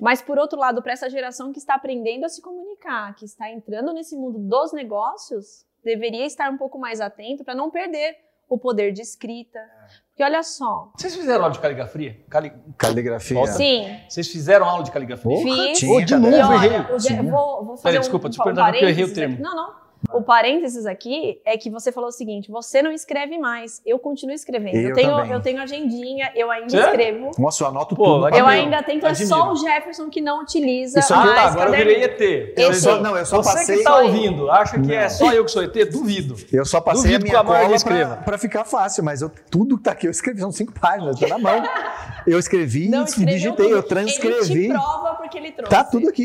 Mas, 0.00 0.22
por 0.22 0.38
outro 0.38 0.58
lado, 0.58 0.80
para 0.82 0.92
essa 0.92 1.10
geração 1.10 1.52
que 1.52 1.58
está 1.58 1.74
aprendendo 1.74 2.24
a 2.24 2.28
se 2.28 2.40
comunicar, 2.40 3.14
que 3.16 3.24
está 3.24 3.50
entrando 3.50 3.92
nesse 3.92 4.16
mundo 4.16 4.38
dos 4.38 4.72
negócios, 4.72 5.66
deveria 5.84 6.24
estar 6.24 6.50
um 6.50 6.56
pouco 6.56 6.78
mais 6.78 7.00
atento 7.00 7.44
para 7.44 7.54
não 7.54 7.70
perder 7.70 8.16
o 8.48 8.58
poder 8.58 8.92
de 8.92 9.02
escrita. 9.02 9.60
Porque 10.08 10.24
olha 10.24 10.42
só. 10.42 10.90
Vocês 10.96 11.14
fizeram 11.14 11.42
aula 11.44 11.52
de 11.52 11.60
caligrafia? 11.60 12.24
Cali... 12.28 12.52
Caligrafia. 12.76 13.46
Sim, 13.46 13.96
Vocês 14.08 14.28
fizeram 14.28 14.68
aula 14.68 14.82
de 14.82 14.90
caligrafia? 14.90 15.30
Porra, 15.30 15.42
Fiz. 15.42 15.78
tinha, 15.78 15.92
Ô, 15.92 16.00
de 16.00 16.16
novo, 16.16 16.34
eu 16.34 16.52
errei. 16.54 17.30
vou, 17.30 17.64
vou 17.64 17.76
fazer 17.76 17.82
Peraí, 17.82 17.98
um, 17.98 18.00
desculpa, 18.00 18.26
um, 18.26 18.30
te 18.30 18.38
perguntando 18.38 18.70
porque 18.70 18.84
eu 18.84 18.88
errei 18.88 19.04
o 19.04 19.14
termo. 19.14 19.38
Não, 19.40 19.54
não. 19.54 19.87
O 20.12 20.22
parênteses 20.22 20.86
aqui 20.86 21.40
é 21.44 21.56
que 21.58 21.68
você 21.70 21.90
falou 21.92 22.08
o 22.08 22.12
seguinte: 22.12 22.50
você 22.50 22.80
não 22.80 22.92
escreve 22.92 23.36
mais, 23.36 23.82
eu 23.84 23.98
continuo 23.98 24.34
escrevendo. 24.34 24.76
Eu 24.76 24.90
Eu, 24.90 24.94
tenho, 24.94 25.10
também. 25.16 25.32
eu 25.32 25.40
tenho 25.42 25.60
agendinha, 25.60 26.30
eu 26.34 26.50
ainda 26.50 26.76
escrevo. 26.78 27.30
Nossa, 27.38 27.64
eu 27.64 27.68
anoto 27.68 27.96
Pô, 27.96 28.04
tudo. 28.04 28.36
Eu 28.36 28.46
ainda 28.46 28.82
tenho, 28.82 29.04
é 29.04 29.14
só 29.14 29.50
o 29.52 29.56
Jefferson 29.56 30.08
que 30.08 30.20
não 30.20 30.42
utiliza 30.42 31.00
Isso 31.00 31.12
aqui- 31.12 31.26
mais 31.26 31.36
tá, 31.40 31.46
agora 31.48 31.70
eu 31.70 31.76
virei. 31.76 32.04
ET. 32.04 32.54
Eu 32.56 32.72
Você- 32.72 32.80
sou- 32.80 33.00
não, 33.00 33.16
eu 33.16 33.26
só 33.26 33.42
Você 33.42 33.52
passei- 33.52 33.76
que 33.78 33.82
tá 33.84 33.90
Só 33.90 34.00
eu. 34.02 34.06
ouvindo, 34.06 34.50
acha 34.50 34.80
que 34.80 34.94
é 34.94 35.02
Não. 35.02 35.10
só 35.10 35.32
eu 35.32 35.44
que 35.44 35.50
sou 35.50 35.62
ET? 35.64 35.84
Duvido. 35.86 36.36
Eu 36.52 36.64
só 36.64 36.80
passei 36.80 37.02
Duvido 37.02 37.16
a 37.16 37.26
que 37.26 37.30
minha 37.32 37.44
cola 37.44 37.74
escreva. 37.74 38.14
pra, 38.16 38.22
pra 38.24 38.38
ficar 38.38 38.64
fácil, 38.64 39.02
mas 39.04 39.20
eu, 39.20 39.30
tudo 39.50 39.76
que 39.76 39.82
tá 39.84 39.92
aqui 39.92 40.06
eu 40.06 40.10
escrevi, 40.10 40.40
são 40.40 40.52
cinco 40.52 40.72
páginas, 40.78 41.18
tá 41.18 41.26
na 41.28 41.38
mão. 41.38 41.62
Eu 42.26 42.38
escrevi, 42.38 42.88
Não 42.88 43.04
digitei, 43.04 43.52
tudo. 43.66 43.68
eu 43.68 43.82
transcrevi. 43.82 44.52
Ele 44.66 44.68
te 44.68 44.72
prova 44.74 45.14
porque 45.16 45.38
ele 45.38 45.52
trouxe. 45.52 45.70
Tá 45.74 45.82
tudo 45.84 46.08
aqui. 46.08 46.24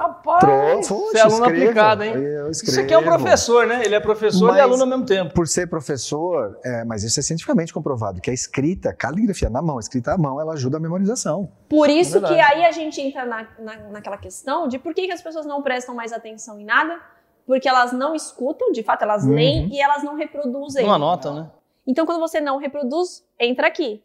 Rapaz, 0.00 0.40
Trouxe, 0.40 0.88
você 0.88 1.18
é 1.18 1.20
aluno 1.20 1.44
escrevo. 1.44 1.62
aplicado, 1.62 2.02
hein? 2.04 2.14
Isso 2.50 2.80
aqui 2.80 2.94
é 2.94 2.98
um 2.98 3.02
professor, 3.04 3.66
né? 3.66 3.82
Ele 3.84 3.94
é 3.94 4.00
professor 4.00 4.46
Mas- 4.48 4.56
e 4.56 4.60
aluno 4.60 4.82
ao 4.82 4.88
mesmo 4.88 5.04
tempo. 5.04 5.34
Por 5.34 5.46
ser 5.46 5.66
professor, 5.68 6.58
é, 6.64 6.84
mas 6.84 7.04
isso 7.04 7.20
é 7.20 7.22
cientificamente 7.22 7.72
comprovado, 7.72 8.20
que 8.20 8.30
a 8.30 8.32
escrita, 8.32 8.92
caligrafia 8.94 9.50
na 9.50 9.60
mão, 9.60 9.78
escrita 9.78 10.12
à 10.14 10.18
mão, 10.18 10.40
ela 10.40 10.54
ajuda 10.54 10.78
a 10.78 10.80
memorização. 10.80 11.50
Por 11.68 11.90
isso 11.90 12.18
É 12.18 12.20
que 12.28 12.40
aí 12.40 12.64
a 12.64 12.72
gente 12.72 13.00
entra 13.00 13.24
na, 13.26 13.46
na- 13.58 13.76
naquela 13.90 14.16
questão 14.16 14.66
de 14.68 14.78
por 14.78 14.94
que, 14.94 15.06
que 15.06 15.12
as 15.12 15.20
pessoas 15.22 15.44
não 15.44 15.62
prestam 15.62 15.94
mais 15.94 16.12
atenção 16.12 16.58
em 16.58 16.64
nada? 16.64 16.98
porque 17.46 17.68
elas 17.68 17.90
não 17.90 18.14
escutam, 18.14 18.70
de 18.70 18.80
fato, 18.80 19.02
elas 19.02 19.24
Uhum. 19.24 19.32
leem 19.34 19.68
e 19.74 19.80
elas 19.80 20.04
não 20.04 20.14
reproduzem. 20.14 20.86
Não 20.86 20.94
anotam, 20.94 21.34
né? 21.34 21.50
Então, 21.84 22.06
quando 22.06 22.20
você 22.20 22.40
não 22.40 22.58
reproduz, 22.58 23.24
entra 23.40 23.66
aqui. 23.66 24.00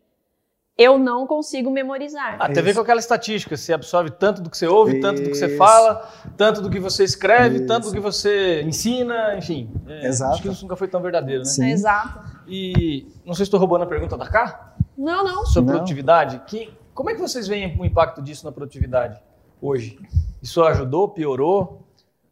Eu 0.77 0.99
não 0.99 1.25
consigo 1.25 1.71
memorizar. 1.71 2.35
Ah, 2.37 2.47
tem 2.49 2.59
a 2.59 2.61
ver 2.61 2.71
Isso. 2.71 2.79
com 2.79 2.83
aquela 2.83 2.99
estatística. 2.99 3.55
Você 3.55 3.71
absorve 3.71 4.09
tanto 4.11 4.41
do 4.41 4.49
que 4.49 4.57
você 4.57 4.67
ouve, 4.67 4.99
tanto 4.99 5.21
do 5.21 5.29
que 5.29 5.35
você 5.35 5.47
Isso. 5.47 5.57
fala, 5.57 6.11
tanto 6.35 6.61
do 6.61 6.69
que 6.69 6.79
você 6.81 7.05
escreve, 7.05 7.57
Isso. 7.57 7.65
tanto 7.65 7.87
do 7.87 7.93
que 7.93 7.99
você 7.99 8.61
ensina, 8.61 9.37
enfim. 9.37 9.71
É, 9.87 10.07
Exato. 10.07 10.33
Acho 10.33 10.41
que 10.41 10.49
isso 10.49 10.63
nunca 10.63 10.75
foi 10.75 10.89
tão 10.89 11.01
verdadeiro, 11.01 11.39
né? 11.43 11.49
Sim. 11.49 11.69
Exato. 11.69 12.19
E 12.45 13.07
não 13.25 13.33
sei 13.33 13.45
se 13.45 13.47
estou 13.47 13.59
roubando 13.59 13.83
a 13.83 13.87
pergunta 13.87 14.17
da 14.17 14.27
Cá 14.27 14.75
Não, 14.97 15.23
não. 15.23 15.45
sobre 15.45 15.69
Não. 15.71 15.75
produtividade. 15.77 16.41
Que, 16.45 16.73
como 16.93 17.09
é 17.09 17.13
que 17.13 17.21
vocês 17.21 17.47
veem 17.47 17.79
o 17.79 17.85
impacto 17.85 18.21
disso 18.21 18.45
na 18.45 18.51
produtividade 18.51 19.17
hoje? 19.61 19.97
Isso 20.43 20.61
ajudou, 20.61 21.07
piorou? 21.07 21.83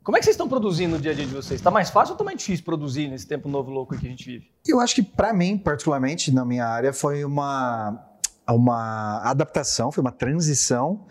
Como 0.04 0.18
é 0.18 0.20
que 0.20 0.26
vocês 0.26 0.34
estão 0.34 0.50
produzindo 0.50 0.98
no 0.98 1.02
dia 1.02 1.14
a 1.14 1.16
dia 1.16 1.26
de 1.26 1.34
vocês? 1.34 1.62
Está 1.62 1.72
mais 1.72 1.90
fácil 1.90 2.12
ou 2.12 2.16
está 2.16 2.26
mais 2.26 2.38
difícil 2.38 2.66
produzir 2.66 3.08
nesse 3.08 3.26
tempo 3.26 3.48
novo 3.48 3.72
louco 3.72 3.98
que 3.98 4.06
a 4.06 4.10
gente 4.10 4.26
vive? 4.26 4.52
Eu 4.68 4.82
acho 4.82 4.94
que 4.96 5.02
para 5.02 5.32
mim, 5.34 5.58
particularmente 5.58 6.30
na 6.30 6.44
minha 6.44 6.66
área, 6.68 6.92
foi 6.92 7.24
uma, 7.24 8.04
uma 8.50 9.22
adaptação, 9.24 9.92
foi 9.92 10.02
uma 10.02 10.12
transição 10.12 11.06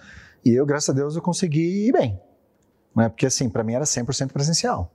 e 0.45 0.51
eu, 0.51 0.67
graças 0.67 0.91
a 0.91 0.93
Deus, 0.93 1.15
eu 1.15 1.23
consegui 1.23 1.87
ir 1.89 1.93
bem. 1.93 2.21
Né? 2.95 3.09
Porque 3.09 3.27
assim, 3.27 3.49
para 3.49 3.63
mim 3.63 3.75
era 3.75 3.85
100% 3.85 4.33
presencial. 4.33 4.93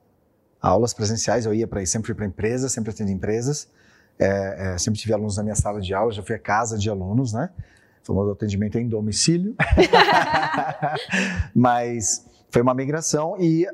Aulas 0.61 0.93
presenciais, 0.93 1.45
eu 1.45 1.53
ia 1.53 1.67
para 1.67 1.85
sempre 1.85 2.07
fui 2.07 2.15
para 2.15 2.25
empresas, 2.25 2.71
sempre 2.71 2.91
atendi 2.91 3.11
empresas, 3.11 3.69
é, 4.19 4.73
é, 4.73 4.77
sempre 4.77 4.99
tive 4.99 5.13
alunos 5.13 5.37
na 5.37 5.43
minha 5.43 5.55
sala 5.55 5.79
de 5.79 5.93
aula, 5.93 6.11
já 6.11 6.23
fui 6.23 6.35
a 6.35 6.39
casa 6.39 6.77
de 6.77 6.89
alunos, 6.89 7.33
né? 7.33 7.49
O 8.03 8.07
famoso 8.07 8.31
atendimento 8.31 8.77
em 8.77 8.87
domicílio. 8.87 9.55
Mas 11.53 12.25
foi 12.49 12.61
uma 12.61 12.73
migração 12.73 13.35
e 13.39 13.67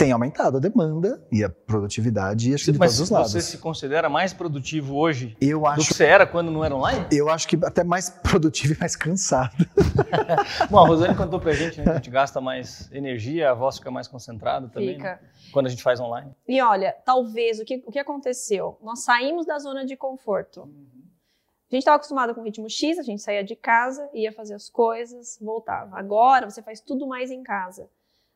tem 0.00 0.12
aumentado 0.12 0.56
a 0.56 0.60
demanda 0.60 1.22
e 1.30 1.44
a 1.44 1.50
produtividade, 1.50 2.54
acho 2.54 2.64
que 2.64 2.72
de 2.72 2.78
Mas 2.78 2.92
todos 2.92 3.00
os 3.00 3.10
lados. 3.10 3.32
você 3.32 3.42
se 3.42 3.58
considera 3.58 4.08
mais 4.08 4.32
produtivo 4.32 4.96
hoje 4.96 5.36
Eu 5.38 5.60
do 5.60 5.66
acho 5.66 5.88
que 5.88 5.94
você 5.94 6.04
era 6.04 6.26
quando 6.26 6.50
não 6.50 6.64
era 6.64 6.74
online? 6.74 7.06
Eu 7.12 7.28
acho 7.28 7.46
que 7.46 7.58
até 7.62 7.84
mais 7.84 8.08
produtivo 8.24 8.72
e 8.72 8.78
mais 8.78 8.96
cansado. 8.96 9.54
Bom, 10.70 10.78
a 10.78 10.88
Rosane 10.88 11.14
contou 11.14 11.38
pra 11.38 11.52
gente 11.52 11.76
né, 11.76 11.84
que 11.84 11.90
a 11.90 11.94
gente 11.96 12.08
gasta 12.08 12.40
mais 12.40 12.90
energia, 12.90 13.50
a 13.50 13.54
voz 13.54 13.76
fica 13.76 13.90
mais 13.90 14.08
concentrada 14.08 14.68
também, 14.68 14.96
né, 14.96 15.16
Fica. 15.16 15.20
quando 15.52 15.66
a 15.66 15.68
gente 15.68 15.82
faz 15.82 16.00
online. 16.00 16.34
E 16.48 16.62
olha, 16.62 16.96
talvez 17.04 17.60
o 17.60 17.64
que, 17.66 17.84
o 17.86 17.92
que 17.92 17.98
aconteceu? 17.98 18.78
Nós 18.82 19.00
saímos 19.00 19.44
da 19.44 19.58
zona 19.58 19.84
de 19.84 19.98
conforto. 19.98 20.62
A 20.62 21.74
gente 21.74 21.82
estava 21.82 21.96
acostumado 21.96 22.34
com 22.34 22.40
o 22.40 22.44
ritmo 22.44 22.70
X, 22.70 22.98
a 22.98 23.02
gente 23.02 23.20
saía 23.20 23.44
de 23.44 23.54
casa, 23.54 24.08
ia 24.14 24.32
fazer 24.32 24.54
as 24.54 24.70
coisas, 24.70 25.38
voltava. 25.42 25.98
Agora 25.98 26.48
você 26.48 26.62
faz 26.62 26.80
tudo 26.80 27.06
mais 27.06 27.30
em 27.30 27.42
casa. 27.42 27.86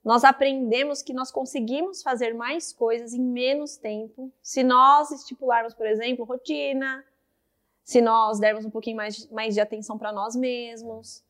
Nós 0.05 0.23
aprendemos 0.23 1.03
que 1.03 1.15
nós 1.15 1.31
conseguimos 1.31 2.03
fazer 2.03 2.35
mais 2.35 2.73
coisas 2.73 3.15
em 3.15 3.23
menos 3.23 3.77
tempo 3.77 4.31
se 4.43 4.63
nós 4.63 5.11
estipularmos, 5.11 5.73
por 5.73 5.87
exemplo, 5.87 6.27
rotina, 6.27 7.03
se 7.83 8.03
nós 8.03 8.39
dermos 8.39 8.67
um 8.67 8.71
pouquinho 8.71 8.97
mais, 8.97 9.27
mais 9.31 9.55
de 9.55 9.61
atenção 9.61 9.97
para 9.97 10.13
nós 10.13 10.37
mesmos. 10.37 11.25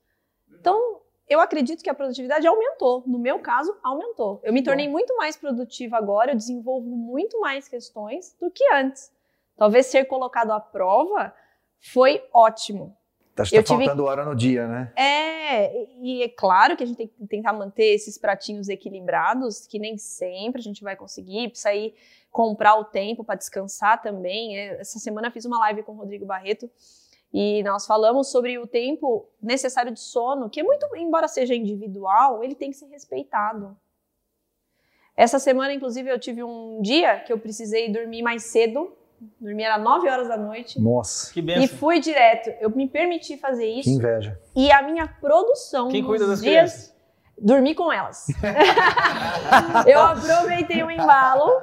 Então, 0.50 1.00
eu 1.28 1.40
acredito 1.40 1.82
que 1.82 1.90
a 1.90 1.94
produtividade 1.94 2.46
aumentou. 2.46 3.02
No 3.06 3.18
meu 3.18 3.38
caso, 3.38 3.76
aumentou. 3.82 4.40
Eu 4.42 4.52
me 4.52 4.62
tornei 4.62 4.88
muito 4.88 5.16
mais 5.16 5.36
produtiva 5.36 5.96
agora, 5.96 6.32
eu 6.32 6.36
desenvolvo 6.36 6.88
muito 6.88 7.40
mais 7.40 7.68
questões 7.68 8.36
do 8.40 8.50
que 8.50 8.64
antes. 8.74 9.12
Talvez 9.56 9.86
ser 9.86 10.04
colocado 10.06 10.50
à 10.50 10.58
prova 10.58 11.32
foi 11.78 12.26
ótimo. 12.32 12.96
Acho 13.36 13.50
que 13.50 13.56
Eu 13.58 13.64
tá 13.64 13.72
tive- 13.74 13.84
faltando 13.84 14.04
hora 14.04 14.24
no 14.24 14.34
dia, 14.34 14.66
né? 14.68 14.92
É, 14.96 15.86
e 16.00 16.22
é 16.22 16.28
claro 16.28 16.76
que 16.76 16.84
a 16.84 16.86
gente 16.86 16.96
tem 16.96 17.08
que 17.08 17.26
tentar 17.26 17.52
manter 17.52 17.86
esses 17.94 18.16
pratinhos 18.16 18.68
equilibrados, 18.68 19.66
que 19.66 19.78
nem 19.78 19.98
sempre 19.98 20.60
a 20.60 20.62
gente 20.62 20.82
vai 20.84 20.94
conseguir, 20.94 21.48
precisa 21.48 21.74
ir 21.74 21.94
comprar 22.30 22.76
o 22.76 22.84
tempo 22.84 23.24
para 23.24 23.34
descansar 23.34 24.00
também. 24.00 24.56
É, 24.58 24.80
Essa 24.80 24.98
semana 24.98 25.30
fiz 25.30 25.44
uma 25.44 25.58
live 25.58 25.82
com 25.82 25.92
o 25.92 25.96
Rodrigo 25.96 26.24
Barreto 26.24 26.70
e 27.32 27.62
nós 27.64 27.84
falamos 27.86 28.30
sobre 28.30 28.56
o 28.58 28.66
tempo 28.66 29.28
necessário 29.42 29.90
de 29.92 29.98
sono, 30.00 30.48
que 30.48 30.60
é 30.60 30.62
muito, 30.62 30.86
embora 30.96 31.26
seja 31.26 31.54
individual, 31.54 32.44
ele 32.44 32.54
tem 32.54 32.70
que 32.70 32.76
ser 32.76 32.86
respeitado. 32.86 33.76
Essa 35.16 35.38
semana, 35.38 35.72
inclusive, 35.72 36.08
eu 36.10 36.18
tive 36.18 36.42
um 36.42 36.80
dia 36.82 37.20
que 37.20 37.32
eu 37.32 37.38
precisei 37.38 37.88
dormir 37.88 38.22
mais 38.22 38.44
cedo, 38.44 38.92
dormir 39.40 39.64
era 39.64 39.78
9 39.78 40.08
horas 40.08 40.28
da 40.28 40.36
noite. 40.36 40.80
Nossa, 40.80 41.32
Que 41.32 41.40
E 41.40 41.42
benção. 41.42 41.78
fui 41.78 42.00
direto. 42.00 42.50
Eu 42.60 42.70
me 42.70 42.88
permiti 42.88 43.36
fazer 43.36 43.64
que 43.72 43.80
isso. 43.80 43.90
inveja. 43.90 44.38
E 44.54 44.70
a 44.70 44.82
minha 44.82 45.06
produção 45.06 45.88
Quem 45.88 46.02
cuida 46.04 46.26
das 46.26 46.40
dias, 46.40 46.72
crianças? 46.72 46.94
dormi 47.38 47.74
com 47.74 47.92
elas. 47.92 48.26
eu 49.86 50.00
aproveitei 50.00 50.82
o 50.82 50.90
embalo, 50.90 51.62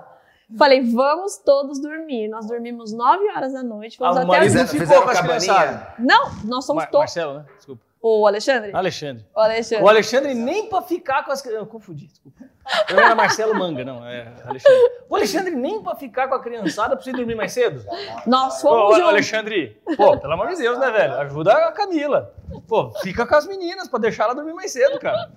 falei, 0.57 0.81
vamos 0.81 1.37
todos 1.37 1.79
dormir. 1.79 2.27
Nós 2.27 2.47
dormimos 2.47 2.91
9 2.91 3.29
horas 3.35 3.53
da 3.53 3.63
noite, 3.63 3.97
fomos 3.97 4.15
o 4.15 4.19
até 4.19 4.27
marido 4.27 4.59
as... 4.59 4.71
ficou 4.71 5.01
com 5.03 5.09
as 5.09 5.21
criançadas. 5.21 5.81
Não, 5.99 6.31
nós 6.45 6.65
somos 6.65 6.83
Mar 6.83 6.91
todos. 6.91 6.99
Marcelo, 7.15 7.33
né? 7.39 7.45
Desculpa. 7.57 7.90
O 8.03 8.25
Alexandre? 8.25 8.71
Alexandre. 8.73 9.25
O 9.35 9.39
Alexandre. 9.39 9.85
O 9.85 9.87
Alexandre 9.87 10.33
nem 10.33 10.67
pra 10.67 10.81
ficar 10.81 11.23
com 11.23 11.31
as 11.31 11.39
crianças. 11.41 11.61
Eu 11.61 11.67
confundi, 11.67 12.07
desculpa. 12.07 12.45
Eu 12.89 12.99
era 12.99 13.13
Marcelo 13.13 13.53
Manga, 13.53 13.83
não, 13.85 14.05
é 14.05 14.33
Alexandre. 14.43 14.79
O 15.07 15.15
Alexandre 15.15 15.55
nem 15.55 15.83
pra 15.83 15.95
ficar 15.95 16.27
com 16.27 16.35
a 16.35 16.41
criançada 16.41 16.95
precisa 16.95 17.17
dormir 17.17 17.35
mais 17.35 17.51
cedo. 17.51 17.83
Nós 18.25 18.61
Pô, 18.61 18.69
fomos 18.69 18.83
ô, 18.83 18.93
juntos. 18.93 19.09
Alexandre, 19.09 19.81
pô, 19.95 20.17
pelo 20.17 20.33
amor 20.33 20.47
de 20.47 20.57
Deus, 20.57 20.79
né, 20.79 20.89
velho? 20.89 21.13
Ajuda 21.19 21.53
a 21.53 21.71
Camila. 21.71 22.33
Pô, 22.67 22.91
fica 23.01 23.25
com 23.25 23.35
as 23.35 23.45
meninas 23.45 23.87
pra 23.87 23.99
deixar 23.99 24.23
ela 24.25 24.33
dormir 24.33 24.53
mais 24.53 24.71
cedo, 24.71 24.99
cara. 24.99 25.31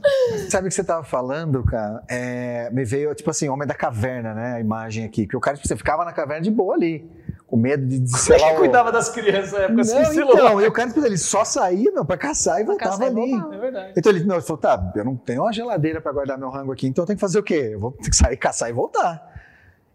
Sabe 0.48 0.66
o 0.66 0.68
que 0.68 0.74
você 0.74 0.84
tava 0.84 1.04
falando, 1.04 1.62
cara? 1.64 2.02
É, 2.08 2.70
me 2.70 2.84
veio, 2.84 3.14
tipo 3.14 3.30
assim, 3.30 3.48
Homem 3.48 3.68
da 3.68 3.74
Caverna, 3.74 4.32
né? 4.32 4.54
A 4.54 4.60
imagem 4.60 5.04
aqui. 5.04 5.26
Que 5.26 5.36
o 5.36 5.40
cara, 5.40 5.56
tipo, 5.56 5.68
você 5.68 5.76
ficava 5.76 6.04
na 6.04 6.12
caverna 6.12 6.42
de 6.42 6.50
boa 6.50 6.74
ali. 6.74 7.10
Com 7.46 7.56
medo 7.58 7.86
de, 7.86 7.98
de 8.00 8.10
Como 8.10 8.18
sei 8.22 8.36
é 8.36 8.40
lá, 8.40 8.48
que 8.48 8.54
o- 8.54 8.58
cuidava 8.58 8.90
das 8.90 9.08
crianças 9.10 9.52
na 9.52 9.58
época 9.60 9.84
sem 9.84 9.98
Não, 10.02 10.04
celular? 10.12 10.34
então, 10.34 10.60
e 10.62 10.66
o 10.66 10.72
cara, 10.72 10.88
tipo, 10.88 11.04
ele 11.04 11.18
só 11.18 11.44
saía, 11.44 11.92
meu, 11.92 12.04
pra 12.04 12.16
caçar 12.16 12.60
e 12.60 12.64
Pra 12.64 12.72
voltava 12.72 12.98
caçar 12.98 13.12
e 13.12 13.20
ali. 13.20 13.54
É 13.54 13.58
verdade. 13.58 13.92
Então 13.96 14.12
ele, 14.12 14.24
meu, 14.24 14.36
ele 14.36 14.42
falou, 14.44 14.60
tá, 14.60 14.92
eu 14.96 15.04
não 15.04 15.14
tenho 15.14 15.42
uma 15.42 15.52
geladeira 15.52 16.00
pra 16.00 16.10
guardar 16.10 16.38
meu 16.38 16.48
rango 16.50 16.72
aqui, 16.72 16.86
então 16.86 17.02
eu 17.02 17.06
tenho 17.06 17.16
que 17.16 17.20
fazer 17.20 17.38
o 17.38 17.42
quê? 17.42 17.70
Eu 17.72 17.80
vou 17.80 17.92
ter 17.92 18.08
que 18.10 18.16
sair, 18.16 18.36
caçar 18.36 18.70
e 18.70 18.72
voltar. 18.72 19.33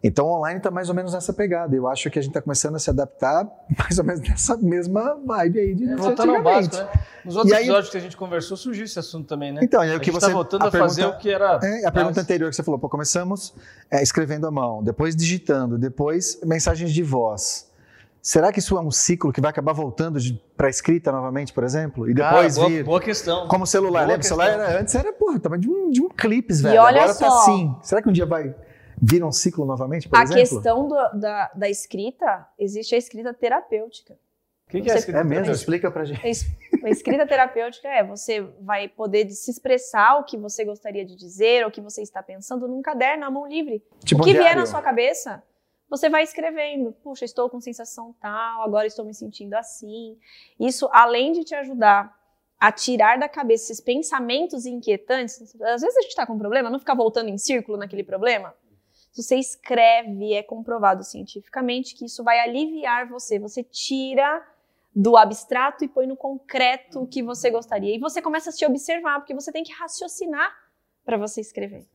Então 0.01 0.25
o 0.27 0.37
online 0.37 0.61
tá 0.61 0.71
mais 0.71 0.87
ou 0.87 0.95
menos 0.95 1.13
nessa 1.13 1.33
pegada. 1.33 1.75
Eu 1.75 1.85
acho 1.87 2.09
que 2.09 2.17
a 2.17 2.21
gente 2.21 2.31
tá 2.31 2.41
começando 2.41 2.75
a 2.75 2.79
se 2.79 2.89
adaptar 2.89 3.45
mais 3.77 3.97
ou 3.99 4.05
menos 4.05 4.21
nessa 4.27 4.55
mesma 4.55 5.19
vibe 5.25 5.59
aí 5.59 5.75
de 5.75 5.91
É, 5.91 5.95
voltando 5.95 6.35
ao 6.35 6.41
básico, 6.41 6.77
né? 6.77 6.87
Nos 7.25 7.35
outros 7.35 7.51
E 7.51 7.55
aí- 7.55 7.63
episódios 7.63 7.91
que 7.91 7.97
a 7.97 7.99
gente 7.99 8.15
conversou, 8.15 8.55
surgiu 8.55 8.85
esse 8.85 8.97
assunto 8.97 9.27
também, 9.27 9.51
né? 9.51 9.59
Então, 9.61 9.83
e 9.83 9.87
aí 9.89 9.93
a 9.93 9.97
o 9.97 9.99
que 9.99 10.05
gente 10.05 10.15
você 10.21 10.27
tá 10.27 10.31
voltando 10.33 10.65
a, 10.67 10.71
fazer 10.71 11.01
pergunta- 11.01 11.17
o 11.17 11.21
que 11.21 11.29
era... 11.29 11.59
É, 11.61 11.85
a 11.85 11.91
pergunta 11.91 12.21
anterior 12.21 12.49
que 12.49 12.55
você 12.55 12.63
falou, 12.63 12.79
pô, 12.79 12.87
começamos 12.87 13.53
é, 13.91 14.01
escrevendo 14.01 14.47
à 14.47 14.51
mão, 14.51 14.81
depois 14.81 15.15
digitando, 15.17 15.77
depois 15.77 16.39
mensagens 16.45 16.93
de 16.93 17.03
voz. 17.03 17.67
Será 18.21 18.51
que 18.53 18.59
isso 18.59 18.77
é 18.77 18.81
um 18.81 18.91
ciclo 18.91 19.31
que 19.33 19.39
vai 19.41 19.49
acabar 19.49 19.71
voltando 19.73 20.17
para 20.55 20.69
escrita 20.69 21.09
novamente, 21.11 21.51
por 21.53 21.63
exemplo? 21.63 22.09
E 22.09 22.13
depois 22.13 22.55
boa, 22.57 22.69
vir 22.69 22.83
boa 22.83 22.99
questão. 23.01 23.47
como 23.47 23.65
celular, 23.65 24.01
Boa 24.01 24.07
lembra? 24.13 24.21
O 24.21 24.27
celular 24.27 24.49
era, 24.49 24.79
antes 24.79 24.93
era, 24.95 25.11
porra, 25.13 25.39
tava 25.39 25.57
de 25.57 25.69
um, 25.69 25.89
de 25.89 26.01
um 26.01 26.09
clipes, 26.09 26.59
E 26.59 26.63
velho. 26.63 26.81
olha 26.81 27.01
Agora 27.01 27.13
tá 27.17 27.29
só. 27.29 27.41
assim. 27.41 27.75
Será 27.81 28.01
que 28.01 28.09
um 28.09 28.11
dia 28.13 28.25
vai 28.25 28.53
vir 29.01 29.23
um 29.23 29.31
ciclo 29.31 29.65
novamente, 29.65 30.07
por 30.09 30.17
A 30.17 30.23
exemplo? 30.23 30.39
questão 30.41 30.87
do- 30.87 31.19
da, 31.19 31.51
da 31.55 31.69
escrita, 31.69 32.47
existe 32.57 32.95
a 32.95 32.97
escrita 32.97 33.33
terapêutica. 33.33 34.13
O 34.67 34.71
que, 34.71 34.81
que 34.81 34.91
é 34.91 34.95
escrita 34.95 35.19
É 35.19 35.23
mesmo? 35.23 35.45
terapêutica? 35.45 35.61
Explica 35.61 35.91
pra 35.91 36.05
gente. 36.05 36.25
A 36.25 36.29
es- 36.29 36.45
A 36.83 36.89
escrita 36.89 37.25
terapêutica 37.27 37.87
é 37.89 38.03
você 38.03 38.41
vai 38.61 38.87
poder 38.87 39.25
de- 39.25 39.33
se 39.35 39.49
expressar 39.51 40.17
o 40.19 40.23
que 40.23 40.37
você 40.37 40.63
gostaria 40.63 41.03
de 41.05 41.15
dizer, 41.15 41.65
o 41.65 41.71
que 41.71 41.81
você 41.81 42.01
está 42.01 42.21
pensando 42.23 42.67
num 42.67 42.81
caderno, 42.81 43.25
à 43.25 43.31
mão 43.31 43.47
livre. 43.47 43.83
Tipo 44.05 44.21
o 44.21 44.23
um 44.23 44.25
que 44.27 44.31
vier 44.31 44.43
diário. 44.43 44.59
na 44.61 44.65
sua 44.67 44.81
cabeça, 44.81 45.41
você 45.89 46.07
vai 46.09 46.23
escrevendo. 46.23 46.91
Puxa, 47.03 47.25
estou 47.25 47.49
com 47.49 47.59
sensação 47.59 48.15
tal, 48.21 48.61
agora 48.63 48.85
estou 48.85 49.03
me 49.03 49.13
sentindo 49.13 49.55
assim. 49.55 50.17
Isso, 50.59 50.87
além 50.91 51.31
de 51.33 51.43
te 51.43 51.55
ajudar 51.55 52.15
a 52.59 52.71
tirar 52.71 53.17
da 53.17 53.27
cabeça 53.27 53.65
esses 53.71 53.81
pensamentos 53.81 54.65
inquietantes, 54.65 55.41
às 55.61 55.81
vezes 55.81 55.97
a 55.97 56.01
gente 56.01 56.09
está 56.11 56.25
com 56.27 56.33
um 56.33 56.37
problema, 56.39 56.69
não 56.69 56.77
ficar 56.79 56.93
voltando 56.93 57.29
em 57.29 57.37
círculo 57.37 57.77
naquele 57.77 58.03
problema. 58.03 58.53
Se 59.19 59.23
você 59.23 59.35
escreve, 59.35 60.33
é 60.33 60.41
comprovado 60.41 61.03
cientificamente 61.03 61.93
que 61.93 62.05
isso 62.05 62.23
vai 62.23 62.39
aliviar 62.39 63.07
você. 63.09 63.37
Você 63.37 63.61
tira 63.63 64.41
do 64.95 65.17
abstrato 65.17 65.83
e 65.83 65.89
põe 65.89 66.07
no 66.07 66.15
concreto 66.15 67.01
o 67.01 67.07
que 67.07 67.21
você 67.21 67.49
gostaria. 67.49 67.93
E 67.95 67.99
você 67.99 68.21
começa 68.21 68.49
a 68.49 68.53
se 68.53 68.65
observar, 68.65 69.19
porque 69.19 69.33
você 69.33 69.51
tem 69.51 69.63
que 69.63 69.73
raciocinar 69.73 70.55
para 71.03 71.17
você 71.17 71.41
escrever. 71.41 71.85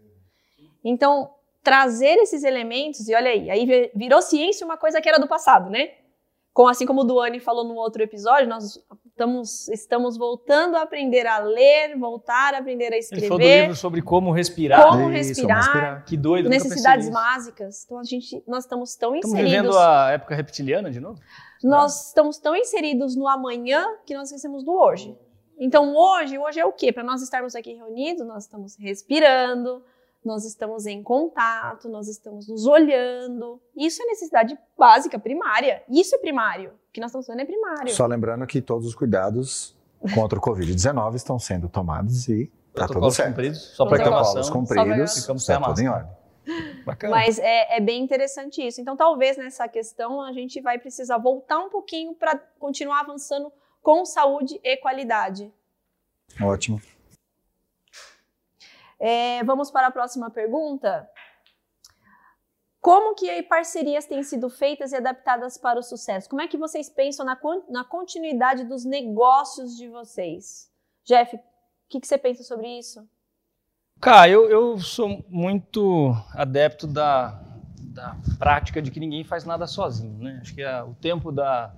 Então, 0.85 1.35
trazer 1.63 2.19
esses 2.19 2.45
elementos, 2.45 3.09
e 3.09 3.15
olha 3.15 3.31
aí, 3.31 3.51
aí 3.51 3.65
vi- 3.65 3.91
virou 3.95 4.21
ciência 4.21 4.65
uma 4.67 4.77
coisa 4.77 5.01
que 5.01 5.09
era 5.09 5.19
do 5.19 5.27
passado, 5.27 5.71
né? 5.71 5.95
Assim 6.69 6.85
como 6.85 7.01
o 7.01 7.05
Duane 7.05 7.41
falou 7.41 7.65
no 7.65 7.75
outro 7.75 8.03
episódio, 8.03 8.47
nós 8.49 8.79
estamos, 9.15 9.69
estamos 9.69 10.17
voltando 10.19 10.77
a 10.77 10.83
aprender 10.83 11.25
a 11.27 11.39
ler, 11.39 11.97
voltar 11.97 12.53
a 12.55 12.59
aprender 12.59 12.93
a 12.93 12.97
Ele 12.97 13.03
falou 13.03 13.21
do 13.21 13.35
escrever, 13.35 13.61
livro 13.63 13.77
sobre 13.77 14.03
como 14.03 14.33
respirar. 14.33 14.83
Como 14.89 15.11
Isso, 15.11 15.29
respirar. 15.29 15.49
vamos 15.49 15.67
respirar. 15.67 16.05
Que 16.05 16.17
doido, 16.17 16.49
necessidades 16.49 17.09
básicas. 17.09 17.85
Então, 17.85 17.99
a 17.99 18.03
gente, 18.03 18.43
nós 18.47 18.65
estamos 18.65 18.97
tão 18.97 19.15
Estamos 19.15 19.39
inseridos... 19.39 19.63
vivendo 19.63 19.79
a 19.79 20.11
época 20.11 20.35
reptiliana 20.35 20.91
de 20.91 21.01
novo? 21.01 21.21
Nós 21.63 22.09
estamos 22.09 22.39
tão 22.39 22.57
inseridos 22.57 23.15
no 23.17 23.29
amanhã 23.29 23.87
que 24.05 24.15
nós 24.15 24.29
esquecemos 24.29 24.65
do 24.65 24.73
hoje. 24.73 25.17
Então, 25.59 25.95
hoje, 25.95 26.37
hoje 26.37 26.59
é 26.59 26.67
o 26.67 26.73
quê? 26.73 26.93
Para 26.93 27.05
nós 27.05 27.23
estarmos 27.23 27.55
aqui 27.55 27.73
reunidos, 27.73 28.27
nós 28.27 28.43
estamos 28.43 28.77
respirando, 28.77 29.83
nós 30.25 30.45
estamos 30.45 30.87
em 30.87 31.03
contato, 31.03 31.89
nós 31.89 32.09
estamos 32.09 32.49
nos 32.49 32.67
olhando. 32.67 33.61
Isso 33.77 34.03
é 34.03 34.07
necessidade 34.07 34.59
básica, 34.77 35.19
primária. 35.19 35.83
Isso 35.89 36.15
é 36.15 36.19
primário. 36.19 36.71
O 36.71 36.93
que 36.93 37.01
nós 37.01 37.11
estamos 37.11 37.27
fazendo 37.27 37.43
é 37.43 37.45
primário. 37.45 37.93
Só 37.93 38.07
lembrando 38.07 38.47
que 38.47 38.63
todos 38.63 38.87
os 38.87 38.95
cuidados 38.95 39.77
contra 40.15 40.39
o 40.39 40.43
Covid-19 40.43 41.15
estão 41.15 41.39
sendo 41.39 41.69
tomados 41.69 42.29
e 42.29 42.51
está 42.69 42.87
tudo 42.87 43.11
certo. 43.11 43.31
Cumpridos, 43.31 43.61
só 43.75 43.87
para 43.87 44.03
Protocolos 44.03 44.51
cumpridos, 44.51 45.17
está 45.17 45.61
tudo 45.61 45.81
em 45.81 45.89
ordem. 45.89 46.13
Bacana. 46.85 47.15
Mas 47.15 47.39
é, 47.39 47.77
é, 47.77 47.81
bem 47.81 48.03
interessante 48.03 48.67
isso. 48.67 48.81
Então, 48.81 48.97
talvez 48.97 49.37
nessa 49.37 49.67
questão 49.67 50.21
a 50.21 50.33
gente 50.33 50.61
vai 50.61 50.79
precisar 50.79 51.19
voltar 51.19 51.59
um 51.59 51.71
pouquinho 51.71 52.15
para 52.15 52.39
continuar 52.59 53.01
avançando 53.01 53.51
com 53.83 54.05
saúde 54.05 54.61
e 54.63 54.77
qualidade. 54.77 55.53
Ótimo. 56.41 56.81
É, 59.07 59.45
vamos 59.45 59.71
para 59.71 59.89
a 59.89 59.91
próxima 59.91 60.31
pergunta. 60.31 61.07
Como 62.81 63.15
que 63.15 63.43
parcerias 63.43 64.07
têm 64.07 64.23
sido 64.23 64.49
feitas 64.49 64.93
e 64.93 64.97
adaptadas 64.97 65.59
para 65.59 65.79
o 65.79 65.83
sucesso? 65.83 66.27
Como 66.27 66.41
é 66.41 66.49
que 66.49 66.57
vocês 66.57 66.89
pensam 66.89 67.27
na, 67.27 67.39
na 67.69 67.85
continuidade 67.85 68.65
dos 68.65 68.87
negócios 68.87 69.77
de 69.77 69.89
vocês? 69.89 70.71
Jeff, 71.05 71.37
o 71.37 71.41
que, 71.91 72.01
que 72.01 72.07
você 72.07 72.17
pensa 72.17 72.43
sobre 72.43 72.79
isso? 72.79 73.07
Cara, 74.01 74.27
eu, 74.27 74.49
eu 74.49 74.79
sou 74.79 75.23
muito 75.29 76.17
adepto 76.33 76.87
da, 76.87 77.43
da 77.77 78.17
prática 78.39 78.81
de 78.81 78.91
que 78.91 79.01
ninguém 79.01 79.23
faz 79.23 79.45
nada 79.45 79.67
sozinho. 79.67 80.17
Né? 80.17 80.39
Acho 80.41 80.55
que 80.55 80.63
é 80.63 80.83
o 80.83 80.95
tempo 80.95 81.31
da, 81.31 81.75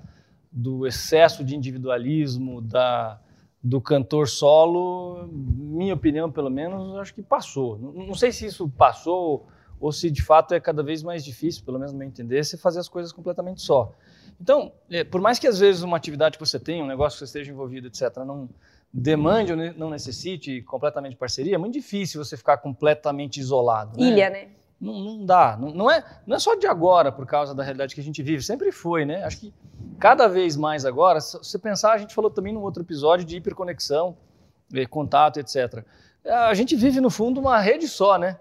do 0.52 0.86
excesso 0.86 1.44
de 1.44 1.56
individualismo, 1.56 2.62
da, 2.62 3.20
do 3.66 3.80
cantor 3.80 4.28
solo, 4.28 5.28
minha 5.32 5.92
opinião, 5.92 6.30
pelo 6.30 6.48
menos, 6.48 6.96
acho 6.98 7.12
que 7.12 7.20
passou. 7.20 7.76
Não, 7.76 7.92
não, 7.92 8.14
sei 8.14 8.30
se 8.30 8.46
isso 8.46 8.68
passou 8.68 9.48
ou 9.80 9.90
se 9.90 10.08
de 10.08 10.22
fato 10.22 10.54
é 10.54 10.60
cada 10.60 10.84
vez 10.84 11.02
mais 11.02 11.24
difícil, 11.24 11.64
pelo 11.64 11.76
menos 11.76 11.92
no 11.92 11.98
meu 11.98 12.06
entender, 12.06 12.44
se 12.44 12.56
fazer 12.56 12.78
as 12.78 12.88
coisas 12.88 13.10
completamente 13.10 13.60
só. 13.60 13.92
Então, 14.40 14.70
é, 14.88 15.02
por 15.02 15.20
mais 15.20 15.40
que 15.40 15.48
às 15.48 15.58
vezes 15.58 15.82
uma 15.82 15.96
atividade 15.96 16.38
que 16.38 16.46
você 16.46 16.60
tenha, 16.60 16.84
um 16.84 16.86
negócio 16.86 17.16
que 17.16 17.18
você 17.18 17.24
esteja 17.24 17.50
envolvido, 17.50 17.88
etc., 17.88 18.18
não 18.18 18.48
demande 18.92 19.52
ou 19.52 19.58
não 19.76 19.90
necessite 19.90 20.62
completamente 20.62 21.16
parceria, 21.16 21.56
é 21.56 21.58
muito 21.58 21.74
difícil 21.74 22.24
você 22.24 22.36
ficar 22.36 22.58
completamente 22.58 23.40
isolado. 23.40 23.98
Né? 23.98 24.06
Ilha, 24.06 24.30
né? 24.30 24.48
Não, 24.80 24.98
não 24.98 25.24
dá. 25.24 25.56
Não, 25.58 25.70
não, 25.70 25.90
é, 25.90 26.04
não 26.26 26.36
é 26.36 26.38
só 26.38 26.54
de 26.54 26.66
agora, 26.66 27.10
por 27.10 27.26
causa 27.26 27.54
da 27.54 27.62
realidade 27.62 27.94
que 27.94 28.00
a 28.00 28.04
gente 28.04 28.22
vive, 28.22 28.42
sempre 28.42 28.70
foi, 28.70 29.04
né? 29.04 29.24
Acho 29.24 29.38
que 29.38 29.54
cada 29.98 30.28
vez 30.28 30.56
mais 30.56 30.84
agora, 30.84 31.20
se 31.20 31.38
você 31.38 31.58
pensar, 31.58 31.92
a 31.92 31.98
gente 31.98 32.14
falou 32.14 32.30
também 32.30 32.52
num 32.52 32.62
outro 32.62 32.82
episódio 32.82 33.24
de 33.24 33.36
hiperconexão, 33.36 34.16
contato, 34.90 35.38
etc. 35.38 35.84
A 36.24 36.52
gente 36.54 36.76
vive, 36.76 37.00
no 37.00 37.08
fundo, 37.08 37.40
uma 37.40 37.58
rede 37.58 37.88
só, 37.88 38.18
né? 38.18 38.38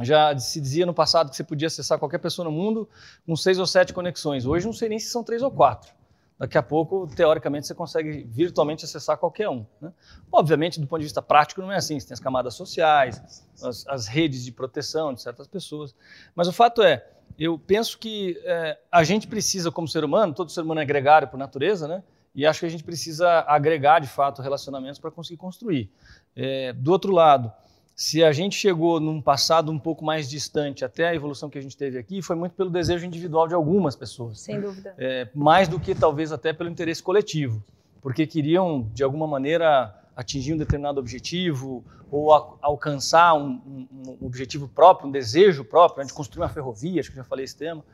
Já 0.00 0.36
se 0.38 0.60
dizia 0.60 0.86
no 0.86 0.94
passado 0.94 1.30
que 1.30 1.36
você 1.36 1.44
podia 1.44 1.66
acessar 1.66 1.98
qualquer 1.98 2.18
pessoa 2.18 2.44
no 2.44 2.52
mundo 2.52 2.88
com 3.26 3.34
seis 3.34 3.58
ou 3.58 3.66
sete 3.66 3.92
conexões. 3.92 4.46
Hoje 4.46 4.66
não 4.66 4.72
sei 4.72 4.88
nem 4.88 4.98
se 4.98 5.10
são 5.10 5.24
três 5.24 5.42
ou 5.42 5.50
quatro. 5.50 5.92
Daqui 6.38 6.56
a 6.56 6.62
pouco, 6.62 7.08
teoricamente, 7.08 7.66
você 7.66 7.74
consegue 7.74 8.22
virtualmente 8.30 8.84
acessar 8.84 9.18
qualquer 9.18 9.48
um. 9.48 9.66
Né? 9.80 9.92
Obviamente, 10.30 10.80
do 10.80 10.86
ponto 10.86 11.00
de 11.00 11.06
vista 11.06 11.20
prático, 11.20 11.60
não 11.60 11.72
é 11.72 11.76
assim. 11.76 11.98
Você 11.98 12.06
tem 12.06 12.14
as 12.14 12.20
camadas 12.20 12.54
sociais, 12.54 13.44
as, 13.60 13.84
as 13.88 14.06
redes 14.06 14.44
de 14.44 14.52
proteção 14.52 15.12
de 15.12 15.20
certas 15.20 15.48
pessoas. 15.48 15.94
Mas 16.36 16.46
o 16.46 16.52
fato 16.52 16.80
é, 16.80 17.04
eu 17.36 17.58
penso 17.58 17.98
que 17.98 18.40
é, 18.44 18.78
a 18.90 19.02
gente 19.02 19.26
precisa, 19.26 19.72
como 19.72 19.88
ser 19.88 20.04
humano, 20.04 20.32
todo 20.32 20.52
ser 20.52 20.60
humano 20.60 20.80
é 20.80 20.84
gregário 20.84 21.26
por 21.26 21.36
natureza, 21.36 21.88
né? 21.88 22.04
E 22.32 22.46
acho 22.46 22.60
que 22.60 22.66
a 22.66 22.68
gente 22.68 22.84
precisa 22.84 23.40
agregar, 23.40 23.98
de 23.98 24.06
fato, 24.06 24.40
relacionamentos 24.40 25.00
para 25.00 25.10
conseguir 25.10 25.38
construir. 25.38 25.90
É, 26.36 26.72
do 26.72 26.92
outro 26.92 27.12
lado, 27.12 27.52
se 27.98 28.22
a 28.22 28.30
gente 28.30 28.54
chegou 28.54 29.00
num 29.00 29.20
passado 29.20 29.72
um 29.72 29.78
pouco 29.78 30.04
mais 30.04 30.30
distante 30.30 30.84
até 30.84 31.08
a 31.08 31.14
evolução 31.16 31.50
que 31.50 31.58
a 31.58 31.60
gente 31.60 31.76
teve 31.76 31.98
aqui, 31.98 32.22
foi 32.22 32.36
muito 32.36 32.52
pelo 32.52 32.70
desejo 32.70 33.04
individual 33.04 33.48
de 33.48 33.54
algumas 33.54 33.96
pessoas. 33.96 34.38
Sem 34.40 34.60
dúvida. 34.60 34.94
É, 34.96 35.28
mais 35.34 35.66
do 35.66 35.80
que 35.80 35.96
talvez 35.96 36.30
até 36.30 36.52
pelo 36.52 36.70
interesse 36.70 37.02
coletivo, 37.02 37.60
porque 38.00 38.24
queriam, 38.24 38.88
de 38.94 39.02
alguma 39.02 39.26
maneira, 39.26 39.92
atingir 40.14 40.54
um 40.54 40.56
determinado 40.56 41.00
objetivo 41.00 41.84
ou 42.08 42.32
a, 42.32 42.56
alcançar 42.62 43.34
um, 43.34 43.60
um, 43.66 43.88
um, 44.20 44.26
objetivo 44.26 44.68
próprio, 44.68 45.08
um 45.08 45.10
desejo 45.10 45.64
próprio, 45.64 46.02
né, 46.02 46.06
de 46.06 46.14
construir 46.14 46.44
uma 46.44 46.48
ferrovia, 46.48 47.00
acho 47.00 47.10
que 47.10 47.16
já 47.16 47.24
falei 47.24 47.46
esse 47.46 47.56
tema. 47.56 47.84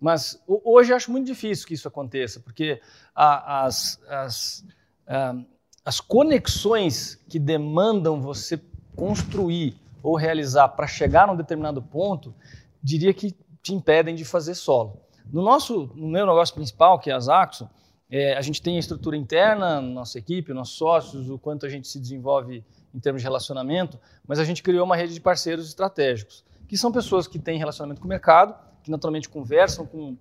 Mas 0.00 0.42
hoje 0.48 0.90
eu 0.90 0.96
acho 0.96 1.12
muito 1.12 1.26
difícil 1.28 1.68
que 1.68 1.74
isso 1.74 1.86
aconteça, 1.86 2.40
porque 2.40 2.80
a, 3.14 3.64
as, 3.64 4.00
as, 4.08 4.64
a, 5.06 5.36
as 5.84 6.00
conexões 6.00 7.22
que 7.28 7.38
demandam 7.38 8.20
você 8.20 8.60
construir 8.96 9.76
ou 10.02 10.16
realizar 10.16 10.68
para 10.68 10.86
chegar 10.86 11.26
num 11.26 11.36
determinado 11.36 11.82
ponto, 11.82 12.34
diria 12.82 13.12
que 13.12 13.36
te 13.62 13.74
impedem 13.74 14.14
de 14.14 14.24
fazer 14.24 14.54
solo. 14.54 15.00
No 15.32 15.42
nosso, 15.42 15.90
no 15.94 16.08
meu 16.08 16.24
negócio 16.24 16.54
principal, 16.54 16.98
que 16.98 17.10
é 17.10 17.12
a 17.12 17.20
Zaxo, 17.20 17.68
é, 18.08 18.36
a 18.36 18.40
gente 18.40 18.62
tem 18.62 18.76
a 18.76 18.78
estrutura 18.78 19.16
interna, 19.16 19.80
nossa 19.80 20.18
equipe, 20.18 20.52
nossos 20.52 20.76
sócios, 20.76 21.28
o 21.28 21.38
quanto 21.38 21.66
a 21.66 21.68
gente 21.68 21.88
se 21.88 21.98
desenvolve 21.98 22.64
em 22.94 23.00
termos 23.00 23.20
de 23.20 23.26
relacionamento, 23.26 23.98
mas 24.26 24.38
a 24.38 24.44
gente 24.44 24.62
criou 24.62 24.84
uma 24.84 24.96
rede 24.96 25.12
de 25.12 25.20
parceiros 25.20 25.66
estratégicos, 25.66 26.44
que 26.68 26.78
são 26.78 26.92
pessoas 26.92 27.26
que 27.26 27.38
têm 27.38 27.58
relacionamento 27.58 28.00
com 28.00 28.06
o 28.06 28.08
mercado, 28.08 28.54
que 28.82 28.90
naturalmente 28.90 29.28
conversam 29.28 29.84
com 29.84 30.16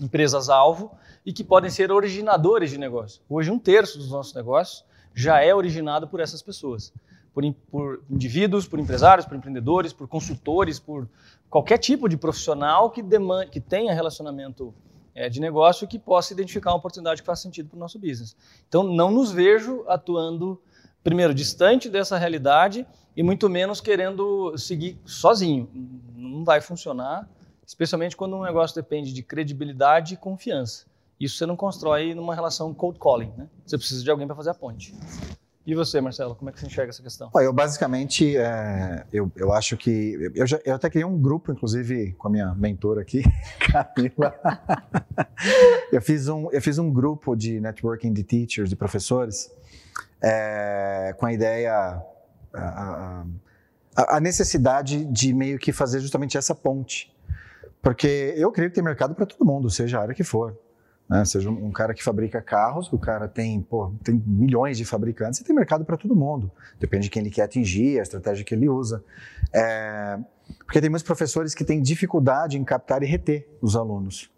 empresas-alvo 0.00 0.92
e 1.24 1.32
que 1.32 1.42
podem 1.42 1.70
ser 1.70 1.90
originadores 1.90 2.70
de 2.70 2.78
negócio. 2.78 3.20
Hoje, 3.28 3.50
um 3.50 3.58
terço 3.58 3.98
dos 3.98 4.10
nossos 4.10 4.32
negócios 4.32 4.84
já 5.12 5.42
é 5.42 5.52
originado 5.52 6.06
por 6.06 6.20
essas 6.20 6.42
pessoas 6.42 6.92
por, 7.36 7.52
por 7.70 8.02
indivíduos, 8.08 8.66
por 8.66 8.80
empresários, 8.80 9.26
por 9.26 9.36
empreendedores, 9.36 9.92
por 9.92 10.08
consultores, 10.08 10.78
por 10.80 11.06
qualquer 11.50 11.76
tipo 11.76 12.08
de 12.08 12.16
profissional 12.16 12.90
que, 12.90 13.02
demanda, 13.02 13.44
que 13.44 13.60
tenha 13.60 13.92
relacionamento 13.92 14.74
é, 15.14 15.28
de 15.28 15.38
negócio 15.38 15.86
que 15.86 15.98
possa 15.98 16.32
identificar 16.32 16.70
uma 16.70 16.78
oportunidade 16.78 17.20
que 17.20 17.26
faça 17.26 17.42
sentido 17.42 17.68
para 17.68 17.76
o 17.76 17.78
nosso 17.78 17.98
business. 17.98 18.34
Então, 18.66 18.82
não 18.82 19.10
nos 19.10 19.32
vejo 19.32 19.84
atuando, 19.86 20.58
primeiro, 21.04 21.34
distante 21.34 21.90
dessa 21.90 22.16
realidade 22.16 22.86
e 23.14 23.22
muito 23.22 23.50
menos 23.50 23.82
querendo 23.82 24.56
seguir 24.56 24.98
sozinho. 25.04 25.68
Não 26.14 26.42
vai 26.42 26.62
funcionar, 26.62 27.28
especialmente 27.66 28.16
quando 28.16 28.34
um 28.34 28.44
negócio 28.44 28.74
depende 28.74 29.12
de 29.12 29.22
credibilidade 29.22 30.14
e 30.14 30.16
confiança. 30.16 30.86
Isso 31.20 31.36
você 31.36 31.44
não 31.44 31.56
constrói 31.56 32.14
numa 32.14 32.34
relação 32.34 32.72
cold 32.72 32.98
calling, 32.98 33.32
né? 33.36 33.46
Você 33.66 33.76
precisa 33.76 34.02
de 34.02 34.10
alguém 34.10 34.26
para 34.26 34.36
fazer 34.36 34.50
a 34.50 34.54
ponte. 34.54 34.94
E 35.66 35.74
você, 35.74 36.00
Marcelo, 36.00 36.36
como 36.36 36.48
é 36.48 36.52
que 36.52 36.60
você 36.60 36.66
enxerga 36.66 36.90
essa 36.90 37.02
questão? 37.02 37.28
Eu 37.34 37.52
basicamente, 37.52 38.36
é, 38.36 39.04
eu, 39.12 39.32
eu 39.34 39.52
acho 39.52 39.76
que 39.76 40.30
eu, 40.32 40.46
já, 40.46 40.60
eu 40.64 40.76
até 40.76 40.88
criei 40.88 41.04
um 41.04 41.20
grupo, 41.20 41.50
inclusive 41.50 42.12
com 42.12 42.28
a 42.28 42.30
minha 42.30 42.54
mentora 42.54 43.00
aqui, 43.00 43.24
Camila. 43.58 44.32
eu 45.90 46.00
fiz 46.00 46.28
um, 46.28 46.48
eu 46.52 46.62
fiz 46.62 46.78
um 46.78 46.88
grupo 46.92 47.34
de 47.34 47.60
networking 47.60 48.12
de 48.12 48.22
teachers, 48.22 48.70
de 48.70 48.76
professores, 48.76 49.50
é, 50.22 51.12
com 51.18 51.26
a 51.26 51.32
ideia, 51.32 52.00
a, 52.54 53.24
a, 53.96 54.16
a 54.16 54.20
necessidade 54.20 55.04
de 55.04 55.32
meio 55.32 55.58
que 55.58 55.72
fazer 55.72 55.98
justamente 55.98 56.38
essa 56.38 56.54
ponte, 56.54 57.12
porque 57.82 58.34
eu 58.36 58.52
creio 58.52 58.70
que 58.70 58.76
tem 58.76 58.84
mercado 58.84 59.16
para 59.16 59.26
todo 59.26 59.44
mundo, 59.44 59.68
seja 59.68 59.98
a 59.98 60.02
área 60.02 60.14
que 60.14 60.22
for. 60.22 60.56
Né? 61.08 61.24
Seja 61.24 61.50
um, 61.50 61.70
cara 61.70 61.94
que 61.94 62.02
fabrica 62.02 62.42
carros, 62.42 62.92
o 62.92 62.98
cara 62.98 63.28
tem, 63.28 63.60
pô, 63.60 63.92
tem 64.02 64.20
milhões 64.26 64.76
de 64.76 64.84
fabricantes 64.84 65.40
e 65.40 65.44
tem 65.44 65.54
mercado 65.54 65.84
para 65.84 65.96
todo 65.96 66.16
mundo. 66.16 66.50
Depende 66.80 67.04
de 67.04 67.10
quem 67.10 67.22
ele 67.22 67.30
quer 67.30 67.42
atingir, 67.42 67.98
a 67.98 68.02
estratégia 68.02 68.44
que 68.44 68.54
ele 68.54 68.68
usa. 68.68 69.04
É, 69.52 70.18
porque 70.64 70.80
tem 70.80 70.90
muitos 70.90 71.06
professores 71.06 71.54
que 71.54 71.64
têm 71.64 71.80
dificuldade 71.80 72.58
em 72.58 72.64
captar 72.64 73.02
e 73.02 73.06
reter 73.06 73.48
os 73.60 73.76
alunos. 73.76 74.30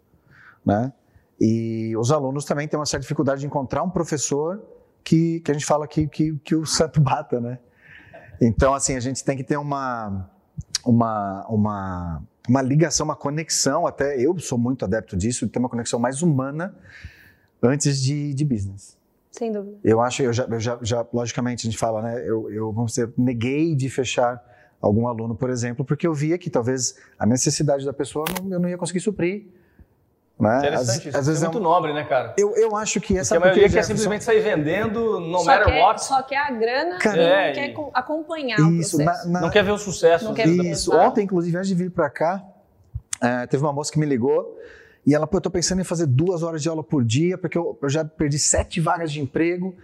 Né? 0.65 0.93
E 1.39 1.95
os 1.97 2.11
alunos 2.11 2.45
também 2.45 2.67
têm 2.67 2.77
uma 2.77 2.85
certa 2.85 3.01
dificuldade 3.01 3.41
de 3.41 3.47
encontrar 3.47 3.81
um 3.81 3.89
professor 3.89 4.61
que, 5.03 5.39
que 5.39 5.49
a 5.49 5.53
gente 5.53 5.65
fala 5.65 5.87
que, 5.87 6.07
que, 6.07 6.37
que 6.43 6.55
o 6.55 6.65
santo 6.65 7.01
bata, 7.01 7.39
né? 7.39 7.57
Então, 8.41 8.73
assim, 8.73 8.95
a 8.95 8.99
gente 8.99 9.23
tem 9.23 9.35
que 9.35 9.43
ter 9.43 9.57
uma, 9.57 10.29
uma, 10.85 11.45
uma 11.47 12.23
uma 12.49 12.61
ligação, 12.61 13.05
uma 13.05 13.15
conexão, 13.15 13.85
até 13.85 14.19
eu 14.19 14.37
sou 14.39 14.57
muito 14.57 14.83
adepto 14.83 15.15
disso, 15.15 15.45
de 15.45 15.51
ter 15.51 15.59
uma 15.59 15.69
conexão 15.69 15.99
mais 15.99 16.21
humana 16.21 16.75
antes 17.61 18.01
de, 18.01 18.33
de 18.33 18.43
business. 18.43 18.97
Sem 19.31 19.51
dúvida. 19.51 19.77
Eu 19.83 20.01
acho, 20.01 20.23
eu 20.23 20.33
já, 20.33 20.45
eu 20.45 20.59
já, 20.59 20.79
já, 20.81 21.05
logicamente, 21.13 21.67
a 21.67 21.69
gente 21.69 21.77
fala, 21.77 22.01
né? 22.01 22.27
Eu, 22.27 22.49
eu, 22.51 22.71
vamos 22.71 22.93
dizer, 22.93 23.13
neguei 23.17 23.75
de 23.75 23.89
fechar 23.89 24.43
algum 24.81 25.07
aluno, 25.07 25.35
por 25.35 25.49
exemplo, 25.49 25.85
porque 25.85 26.07
eu 26.07 26.13
via 26.13 26.37
que 26.37 26.49
talvez 26.49 26.95
a 27.17 27.25
necessidade 27.25 27.85
da 27.85 27.93
pessoa 27.93 28.25
não, 28.41 28.51
eu 28.53 28.59
não 28.59 28.69
ia 28.69 28.77
conseguir 28.77 29.01
suprir. 29.01 29.45
Né? 30.39 30.57
Interessante, 30.59 30.99
às, 30.99 31.05
isso 31.05 31.17
às 31.17 31.27
vezes 31.27 31.43
é 31.43 31.45
muito 31.47 31.57
é 31.57 31.61
um... 31.61 31.63
nobre, 31.63 31.93
né, 31.93 32.05
cara? 32.05 32.33
Eu, 32.37 32.55
eu 32.55 32.75
acho 32.75 33.01
que 33.01 33.17
essa... 33.17 33.35
Porque 33.35 33.49
a 33.49 33.51
maioria 33.51 33.69
quer 33.69 33.83
simplesmente 33.83 34.23
sair 34.23 34.39
vendendo, 34.39 35.19
no 35.19 35.39
só 35.39 35.45
matter 35.45 35.65
quer, 35.65 35.81
what. 35.81 36.03
Só 36.05 36.23
quer 36.23 36.37
a 36.37 36.51
grana 36.51 36.97
Cara, 36.97 37.21
é, 37.21 37.47
não 37.47 37.53
quer 37.53 37.91
acompanhar 37.93 38.57
isso, 38.71 38.95
o 38.95 39.03
processo. 39.03 39.27
Na, 39.27 39.33
na... 39.33 39.41
Não 39.41 39.49
quer 39.49 39.63
ver 39.63 39.71
o 39.71 39.77
sucesso. 39.77 40.25
Não 40.25 40.33
quer 40.33 40.47
isso. 40.47 40.95
Ontem, 40.95 41.25
inclusive, 41.25 41.57
antes 41.57 41.67
de 41.67 41.75
vir 41.75 41.91
para 41.91 42.09
cá, 42.09 42.41
é, 43.21 43.47
teve 43.47 43.61
uma 43.61 43.73
moça 43.73 43.91
que 43.91 43.99
me 43.99 44.05
ligou 44.05 44.57
e 45.05 45.13
ela, 45.13 45.27
pô, 45.27 45.37
eu 45.37 45.41
tô 45.41 45.49
pensando 45.49 45.81
em 45.81 45.83
fazer 45.83 46.05
duas 46.05 46.41
horas 46.41 46.61
de 46.61 46.69
aula 46.69 46.83
por 46.83 47.03
dia, 47.03 47.37
porque 47.37 47.57
eu, 47.57 47.77
eu 47.81 47.89
já 47.89 48.05
perdi 48.05 48.39
sete 48.39 48.79
vagas 48.79 49.11
de 49.11 49.19
emprego. 49.19 49.75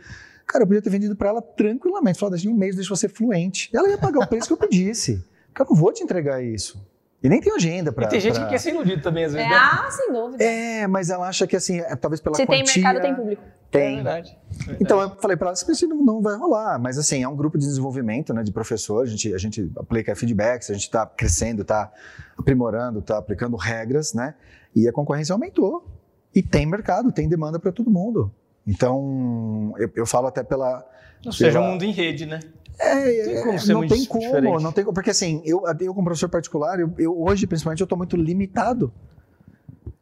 Cara, 0.46 0.64
eu 0.64 0.68
podia 0.68 0.82
ter 0.82 0.90
vendido 0.90 1.16
para 1.16 1.30
ela 1.30 1.42
tranquilamente. 1.42 2.18
Falar, 2.18 2.32
daqui 2.32 2.48
um 2.48 2.54
mês 2.54 2.76
deixa 2.76 2.96
você 2.96 3.10
fluente. 3.10 3.70
Ela 3.74 3.90
ia 3.90 3.98
pagar 3.98 4.20
o 4.20 4.28
preço 4.28 4.48
que 4.48 4.54
eu 4.54 4.58
pedisse. 4.58 5.22
que 5.54 5.62
eu 5.62 5.66
não 5.70 5.76
vou 5.76 5.92
te 5.92 6.04
entregar 6.04 6.42
isso. 6.42 6.82
E 7.26 7.30
nem 7.30 7.42
tenho 7.42 7.56
agenda 7.56 7.92
para. 7.92 8.06
E 8.06 8.10
tem 8.10 8.20
gente 8.20 8.36
pra... 8.36 8.44
que 8.44 8.52
quer 8.52 8.60
ser 8.60 8.70
iludido 8.70 9.02
também, 9.02 9.26
às 9.26 9.34
vezes. 9.34 9.48
É, 9.48 9.50
né? 9.50 9.56
ah, 9.60 9.90
sem 9.90 10.14
dúvida. 10.14 10.44
É, 10.44 10.86
mas 10.86 11.10
ela 11.10 11.28
acha 11.28 11.48
que 11.48 11.56
assim, 11.56 11.80
é, 11.80 11.96
talvez 11.96 12.22
pela 12.22 12.36
Se 12.36 12.46
tem 12.46 12.60
quantia... 12.60 12.84
mercado, 12.84 13.02
tem 13.02 13.16
público. 13.16 13.42
É 13.72 13.78
Tem. 13.78 13.96
verdade. 13.96 14.38
Então 14.80 15.02
eu 15.02 15.10
falei 15.16 15.36
para 15.36 15.48
ela, 15.48 15.54
isso 15.54 15.88
não, 15.88 15.98
não 15.98 16.22
vai 16.22 16.38
rolar, 16.38 16.80
mas 16.80 16.98
assim, 16.98 17.24
é 17.24 17.28
um 17.28 17.36
grupo 17.36 17.58
de 17.58 17.66
desenvolvimento, 17.66 18.34
né, 18.34 18.42
de 18.42 18.52
professores, 18.52 19.10
a 19.10 19.16
gente, 19.16 19.34
a 19.34 19.38
gente 19.38 19.72
aplica 19.78 20.16
feedbacks, 20.16 20.70
a 20.70 20.74
gente 20.74 20.84
está 20.84 21.06
crescendo, 21.06 21.64
está 21.64 21.92
aprimorando, 22.38 23.00
está 23.00 23.18
aplicando 23.18 23.58
regras, 23.58 24.14
né, 24.14 24.36
e 24.74 24.88
a 24.88 24.94
concorrência 24.94 25.34
aumentou. 25.34 25.86
E 26.34 26.42
tem 26.44 26.66
mercado, 26.66 27.12
tem 27.12 27.28
demanda 27.28 27.60
para 27.60 27.72
todo 27.72 27.90
mundo. 27.90 28.32
Então, 28.66 29.74
eu, 29.78 29.90
eu 29.96 30.06
falo 30.06 30.28
até 30.28 30.44
pela... 30.44 30.86
Ou 31.26 31.32
seja, 31.32 31.54
pela- 31.54 31.66
um 31.66 31.72
mundo 31.72 31.84
em 31.84 31.92
rede, 31.92 32.26
né? 32.26 32.40
É, 32.80 33.24
Tem 33.24 33.36
é, 33.38 33.42
como 33.44 33.60
ser 33.60 33.72
não 33.74 33.80
muito 33.80 33.94
tem 33.96 34.06
como, 34.06 34.22
diferente. 34.22 34.64
não 34.64 34.72
tem 34.72 34.84
como, 34.84 34.94
porque 34.94 35.10
assim, 35.12 35.42
eu, 35.46 35.64
eu 35.80 35.94
como 35.94 36.06
professor 36.06 36.30
particular, 36.30 36.80
eu, 36.80 36.92
eu 36.98 37.18
hoje 37.22 37.48
principalmente 37.48 37.80
eu 37.82 37.86
estou 37.86 37.98
muito 37.98 38.16
limitado. 38.18 38.92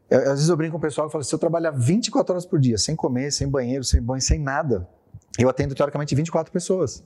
Eu- 0.10 0.20
às 0.22 0.34
vezes 0.34 0.50
eu 0.50 0.58
brinco 0.58 0.72
com 0.74 0.78
o 0.78 0.82
pessoal 0.82 1.08
e 1.08 1.12
falo, 1.12 1.24
se 1.24 1.34
eu 1.34 1.40
trabalhar 1.40 1.72
24 1.72 2.34
horas 2.34 2.46
por 2.46 2.60
dia, 2.60 2.78
sem 2.78 2.96
comer, 2.96 3.32
sem 3.32 3.48
banheiro, 3.48 3.84
sem 3.84 4.02
banho, 4.02 4.22
sem 4.22 4.40
nada, 4.40 4.88
eu 5.38 5.50
atendo 5.50 5.74
teoricamente 5.76 6.14
24 6.16 6.52
pessoas. 6.52 7.04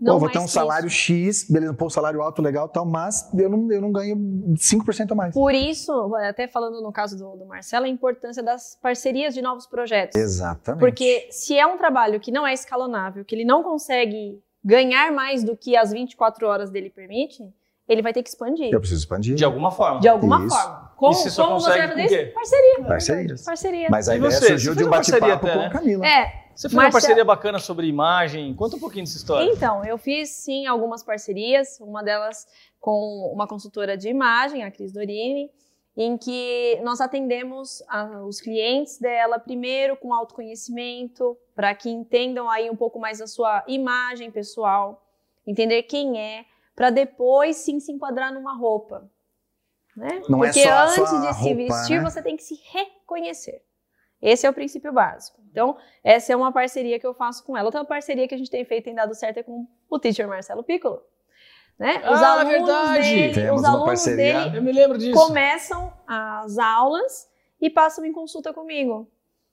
Não 0.00 0.14
Pô, 0.14 0.20
vou 0.20 0.30
ter 0.30 0.38
um 0.38 0.46
salário 0.46 0.86
isso. 0.86 0.96
X, 0.96 1.46
beleza, 1.50 1.74
pô, 1.74 1.86
um 1.86 1.90
salário 1.90 2.22
alto, 2.22 2.40
legal 2.40 2.68
e 2.68 2.72
tal, 2.72 2.86
mas 2.86 3.28
eu 3.34 3.48
não, 3.50 3.72
eu 3.72 3.80
não 3.80 3.90
ganho 3.90 4.16
5% 4.56 5.10
a 5.10 5.14
mais. 5.16 5.34
Por 5.34 5.52
isso, 5.52 6.14
até 6.14 6.46
falando 6.46 6.80
no 6.80 6.92
caso 6.92 7.18
do, 7.18 7.34
do 7.36 7.44
Marcelo, 7.46 7.84
a 7.84 7.88
importância 7.88 8.40
das 8.40 8.78
parcerias 8.80 9.34
de 9.34 9.42
novos 9.42 9.66
projetos. 9.66 10.14
Exatamente. 10.20 10.78
Porque 10.80 11.26
se 11.32 11.58
é 11.58 11.66
um 11.66 11.76
trabalho 11.76 12.20
que 12.20 12.30
não 12.30 12.46
é 12.46 12.54
escalonável, 12.54 13.24
que 13.24 13.34
ele 13.34 13.44
não 13.44 13.64
consegue 13.64 14.40
ganhar 14.64 15.12
mais 15.12 15.42
do 15.44 15.56
que 15.56 15.76
as 15.76 15.90
24 15.92 16.46
horas 16.46 16.70
dele 16.70 16.90
permite, 16.90 17.42
ele 17.88 18.02
vai 18.02 18.12
ter 18.12 18.22
que 18.22 18.28
expandir. 18.28 18.70
eu 18.72 18.80
preciso 18.80 19.00
expandir. 19.00 19.34
De 19.34 19.44
alguma 19.44 19.70
forma. 19.70 20.00
De 20.00 20.08
alguma 20.08 20.44
Isso. 20.44 20.54
forma. 20.54 20.88
Como, 20.96 21.12
E 21.12 21.14
você 21.16 21.30
só 21.30 21.44
como 21.46 21.60
você 21.60 21.66
consegue 21.70 21.86
vai 21.94 21.96
com 21.96 22.02
fazer 22.02 22.16
o 22.16 22.24
isso? 22.24 22.34
Parceria. 22.34 22.84
Parcerias. 22.86 23.44
Parceria. 23.44 23.88
Mas 23.90 24.08
a 24.08 24.16
ideia 24.16 24.30
você? 24.30 24.46
surgiu 24.48 24.56
Você 24.58 24.62
de 24.64 24.70
um 24.70 24.74
fez 24.74 24.86
uma 24.86 24.90
parceria 24.96 25.20
bate-papo 25.36 25.52
com 25.52 25.58
a 25.60 25.62
né? 25.62 25.70
Camila. 25.70 26.06
É, 26.06 26.26
Você 26.54 26.62
fez 26.68 26.72
uma 26.74 26.82
Marcelo- 26.82 26.92
parceria 26.92 27.24
bacana 27.24 27.58
sobre 27.60 27.86
imagem. 27.86 28.52
Conta 28.54 28.76
um 28.76 28.80
pouquinho 28.80 29.04
dessa 29.04 29.16
história. 29.16 29.48
Então, 29.50 29.84
eu 29.84 29.96
fiz 29.96 30.28
sim 30.30 30.66
algumas 30.66 31.02
parcerias, 31.04 31.78
uma 31.80 32.02
delas 32.02 32.46
com 32.80 33.30
uma 33.32 33.46
consultora 33.46 33.96
de 33.96 34.08
imagem, 34.08 34.64
a 34.64 34.70
Cris 34.72 34.92
Dorini, 34.92 35.48
em 36.00 36.16
que 36.16 36.78
nós 36.84 37.00
atendemos 37.00 37.82
a- 37.88 38.22
os 38.24 38.40
clientes 38.40 38.98
dela 39.00 39.36
primeiro 39.36 39.96
com 39.96 40.14
autoconhecimento, 40.14 41.36
para 41.56 41.74
que 41.74 41.90
entendam 41.90 42.48
aí 42.48 42.70
um 42.70 42.76
pouco 42.76 43.00
mais 43.00 43.20
a 43.20 43.26
sua 43.26 43.64
imagem 43.66 44.30
pessoal, 44.30 45.04
entender 45.44 45.82
quem 45.82 46.20
é, 46.20 46.44
para 46.76 46.90
depois 46.90 47.56
sim 47.56 47.80
se 47.80 47.90
enquadrar 47.90 48.32
numa 48.32 48.56
roupa. 48.56 49.10
Né? 49.96 50.22
Não 50.28 50.44
é 50.44 50.52
Porque 50.52 50.62
a 50.62 50.84
antes 50.84 50.96
de 51.20 51.34
se 51.34 51.42
roupa, 51.42 51.56
vestir, 51.56 51.98
né? 52.00 52.08
você 52.08 52.22
tem 52.22 52.36
que 52.36 52.44
se 52.44 52.54
reconhecer. 52.70 53.60
Esse 54.22 54.46
é 54.46 54.50
o 54.50 54.54
princípio 54.54 54.92
básico. 54.92 55.40
Então, 55.50 55.76
essa 56.04 56.32
é 56.32 56.36
uma 56.36 56.52
parceria 56.52 57.00
que 57.00 57.06
eu 57.06 57.14
faço 57.14 57.44
com 57.44 57.56
ela. 57.56 57.66
Outra 57.66 57.84
parceria 57.84 58.28
que 58.28 58.34
a 58.36 58.38
gente 58.38 58.50
tem 58.50 58.64
feito 58.64 58.82
e 58.82 58.84
tem 58.84 58.94
dado 58.94 59.14
certo 59.16 59.38
é 59.38 59.42
com 59.42 59.66
o 59.90 59.98
teacher 59.98 60.28
Marcelo 60.28 60.62
Piccolo. 60.62 61.02
Né? 61.78 61.98
Os 61.98 62.20
Ah, 62.22 62.32
alunos 62.40 62.50
verdade! 62.50 63.02
dele, 63.02 63.34
Temos 63.34 63.60
os 63.60 63.66
alunos 63.68 64.04
dele 64.04 64.56
Eu 64.56 64.62
me 64.62 64.72
lembro 64.72 64.98
disso. 64.98 65.26
começam 65.26 65.92
as 66.06 66.58
aulas 66.58 67.28
e 67.60 67.70
passam 67.70 68.04
em 68.04 68.12
consulta 68.12 68.52
comigo. 68.52 69.08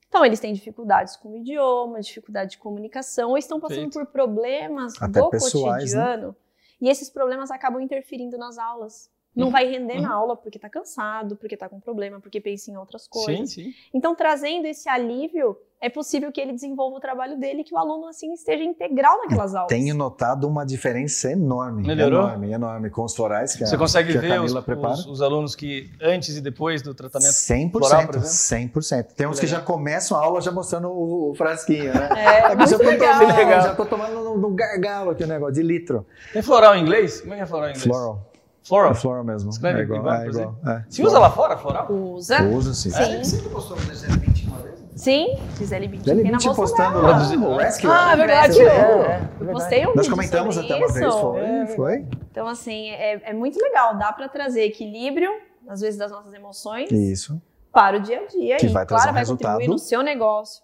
Então, 0.07 0.25
eles 0.25 0.39
têm 0.39 0.53
dificuldades 0.53 1.15
com 1.17 1.33
o 1.33 1.38
idioma, 1.38 1.99
dificuldade 1.99 2.51
de 2.51 2.57
comunicação, 2.57 3.31
ou 3.31 3.38
estão 3.38 3.59
passando 3.59 3.83
Perfeito. 3.91 4.05
por 4.05 4.11
problemas 4.11 4.93
Até 5.01 5.19
do 5.19 5.29
pessoais, 5.29 5.93
né? 5.93 5.99
cotidiano. 6.01 6.35
E 6.81 6.89
esses 6.89 7.09
problemas 7.09 7.51
acabam 7.51 7.81
interferindo 7.81 8.38
nas 8.38 8.57
aulas. 8.57 9.09
Não 9.35 9.47
Uhum, 9.47 9.51
vai 9.51 9.65
render 9.67 9.99
na 9.99 10.09
uhum. 10.09 10.15
aula 10.21 10.38
porque 10.38 10.57
tá 10.57 10.69
cansado, 10.69 11.35
porque 11.35 11.57
tá 11.57 11.67
com 11.67 11.79
problema, 11.79 12.21
porque 12.21 12.39
pensa 12.39 12.71
em 12.71 12.77
outras 12.77 13.07
coisas. 13.07 13.51
Sim, 13.51 13.63
sim. 13.65 13.73
Então, 13.93 14.15
trazendo 14.15 14.65
esse 14.65 14.88
alívio, 14.88 15.57
é 15.86 15.89
possível 15.89 16.32
que 16.32 16.41
ele 16.41 16.52
desenvolva 16.54 16.98
o 16.98 17.00
trabalho 17.00 17.38
dele 17.39 17.62
e 17.62 17.63
que 17.63 17.74
o 17.74 17.78
aluno, 17.78 18.08
assim, 18.08 18.34
esteja 18.34 18.63
integral 18.63 19.17
naquelas 19.19 19.54
aulas. 19.54 19.69
Tenho 19.69 19.93
notado 19.95 20.48
uma 20.48 20.65
diferença 20.65 21.32
enorme. 21.32 21.86
Melhorou? 21.86 22.24
Enorme, 22.24 22.52
enorme. 22.52 22.89
Com 22.89 23.04
os 23.04 23.15
florais 23.15 23.56
que 23.56 23.63
a, 23.63 23.67
Você 23.67 23.78
consegue 23.78 24.12
que 24.12 24.17
a 24.17 24.21
ver 24.21 24.41
os, 24.41 24.54
os- 24.54 25.06
os 25.08 25.21
alunos 25.21 25.56
que 25.56 25.91
antes 26.02 26.36
e 26.38 26.41
depois 26.41 26.82
do 26.82 26.93
tratamento 26.93 27.32
100%, 27.32 27.71
floral, 27.71 28.06
por 28.08 28.15
exemplo? 28.17 28.82
100%. 28.82 29.04
Tem 29.15 29.28
uns 29.28 29.39
que 29.39 29.48
já 29.48 29.62
começam 29.62 30.17
a 30.17 30.21
aula 30.24 30.41
já 30.41 30.52
mostrando 30.52 30.89
o, 30.89 31.32
o 31.32 31.36
frasquinho, 31.36 31.93
né? 31.93 32.10
É, 32.17 32.56
mas 32.56 32.71
eu 32.71 32.78
muito 32.80 32.98
tô 33.00 33.04
legal. 33.06 33.19
tomando, 33.19 33.38
Legal. 33.38 33.62
já 33.62 33.76
tô 33.76 33.86
tomando 33.86 34.15
no, 34.24 34.38
no 34.38 34.50
gargalo 34.52 35.12
aqui 35.12 35.24
o 35.24 35.28
negócio, 35.28 35.54
de 35.56 35.62
litro. 35.63 36.06
Tem 36.34 36.41
floral 36.41 36.76
em 36.76 36.82
inglês? 36.82 37.21
Como 37.21 37.34
é 37.34 37.38
que 37.38 37.43
é 37.43 37.45
floral 37.45 37.67
em 37.69 37.71
inglês? 37.71 37.86
Floral. 37.88 38.32
Floral. 38.63 38.91
É 38.91 38.95
floral 38.95 39.24
mesmo. 39.24 39.50
Escreve 39.52 39.82
é 39.82 39.84
igual. 39.84 40.00
igual, 40.00 40.15
é 40.15 40.28
igual. 40.28 40.56
É. 40.65 40.84
Se 40.89 41.04
usa 41.04 41.19
lá 41.19 41.30
fora, 41.30 41.56
floral? 41.56 41.91
Usa. 41.91 42.41
Uso 42.48 42.74
sim. 42.74 42.89
Sim. 42.89 43.24
Você 43.24 43.38
postou 43.50 43.78
no 43.78 43.84
Deserto 43.86 44.13
20 44.19 44.19
uma 44.19 44.24
vez? 44.24 44.24
Sim, 44.95 45.36
Gisele 45.58 45.88
Bündchen. 45.89 46.05
Gisele 46.15 46.31
Bündchen 46.31 46.55
postando 46.55 47.01
lá 47.01 47.19
no 47.19 47.58
Rescue. 47.58 47.89
Ah, 47.89 48.13
é 48.13 48.15
né? 48.15 48.25
verdade. 48.25 48.58
Rescue. 48.60 48.65
É, 48.65 49.29
Eu 49.41 49.51
postei 49.51 49.88
um 49.88 49.93
Nós 49.93 50.08
comentamos 50.08 50.55
sobre 50.55 50.73
até 50.73 50.77
uma 50.77 50.86
isso. 50.86 50.99
vez, 50.99 51.15
foi. 51.15 51.41
É, 51.41 51.67
foi. 51.67 52.05
Então, 52.31 52.47
assim, 52.47 52.89
é, 52.91 53.29
é 53.29 53.34
muito 53.34 53.60
legal. 53.62 53.97
Dá 53.97 54.13
pra 54.13 54.29
trazer 54.29 54.63
equilíbrio, 54.63 55.29
às 55.67 55.81
vezes, 55.81 55.99
das 55.99 56.12
nossas 56.12 56.34
emoções 56.34 56.89
Isso. 56.91 57.41
para 57.73 57.97
o 57.97 57.99
dia 57.99 58.21
a 58.21 58.25
dia. 58.27 58.58
Que 58.58 58.67
e, 58.67 58.69
vai 58.69 58.86
claro, 58.86 59.10
um 59.10 59.13
vai 59.13 59.21
resultado. 59.21 59.51
contribuir 59.53 59.73
no 59.73 59.77
seu 59.77 60.01
negócio, 60.01 60.63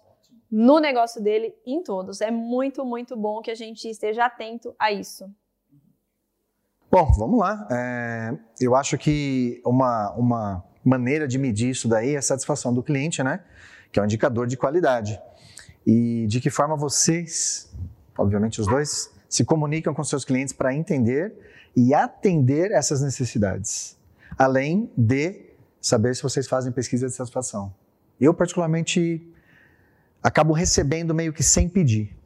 no 0.50 0.78
negócio 0.80 1.22
dele, 1.22 1.54
em 1.66 1.82
todos. 1.82 2.22
É 2.22 2.30
muito, 2.30 2.84
muito 2.86 3.14
bom 3.14 3.42
que 3.42 3.50
a 3.50 3.54
gente 3.54 3.86
esteja 3.88 4.24
atento 4.24 4.74
a 4.78 4.90
isso. 4.90 5.26
Bom, 6.90 7.10
vamos 7.18 7.38
lá. 7.38 7.66
É, 7.70 8.34
eu 8.60 8.74
acho 8.74 8.96
que 8.96 9.60
uma, 9.64 10.10
uma 10.12 10.64
maneira 10.84 11.26
de 11.28 11.38
medir 11.38 11.70
isso 11.70 11.88
daí 11.88 12.14
é 12.14 12.18
a 12.18 12.22
satisfação 12.22 12.72
do 12.72 12.82
cliente, 12.82 13.22
né? 13.22 13.40
Que 13.92 14.00
é 14.00 14.02
um 14.02 14.06
indicador 14.06 14.46
de 14.46 14.56
qualidade. 14.56 15.20
E 15.86 16.26
de 16.26 16.40
que 16.40 16.50
forma 16.50 16.74
vocês, 16.76 17.70
obviamente 18.18 18.60
os 18.60 18.66
dois, 18.66 19.10
se 19.28 19.44
comunicam 19.44 19.94
com 19.94 20.02
seus 20.02 20.24
clientes 20.24 20.52
para 20.52 20.74
entender 20.74 21.34
e 21.76 21.94
atender 21.94 22.70
essas 22.72 23.00
necessidades. 23.02 23.96
Além 24.38 24.90
de 24.96 25.52
saber 25.80 26.14
se 26.16 26.22
vocês 26.22 26.46
fazem 26.46 26.72
pesquisa 26.72 27.06
de 27.06 27.12
satisfação. 27.12 27.74
Eu, 28.20 28.32
particularmente, 28.32 29.26
acabo 30.22 30.52
recebendo 30.52 31.14
meio 31.14 31.32
que 31.32 31.42
sem 31.42 31.68
pedir. 31.68 32.16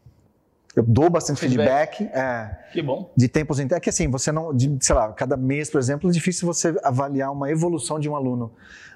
Eu 0.74 0.82
dou 0.82 1.08
bastante 1.08 1.40
Feedback. 1.40 1.96
feedback. 1.96 2.14
é, 2.18 2.70
Que 2.70 2.82
bom. 2.82 3.10
de 3.16 3.28
tempos 3.28 3.58
em 3.58 3.62
tempos. 3.62 3.78
É 3.78 3.80
que 3.80 3.88
assim, 3.88 4.10
você 4.10 4.30
não, 4.30 4.54
de, 4.54 4.76
sei 4.80 4.94
lá, 4.94 5.10
cada 5.12 5.34
mês, 5.34 5.70
por 5.70 5.78
exemplo, 5.78 6.10
é 6.10 6.12
difícil 6.12 6.46
você 6.46 6.78
avaliar 6.84 7.32
uma 7.32 7.50
evolução 7.50 7.98
de 7.98 8.10
um 8.10 8.14
aluno. 8.14 8.52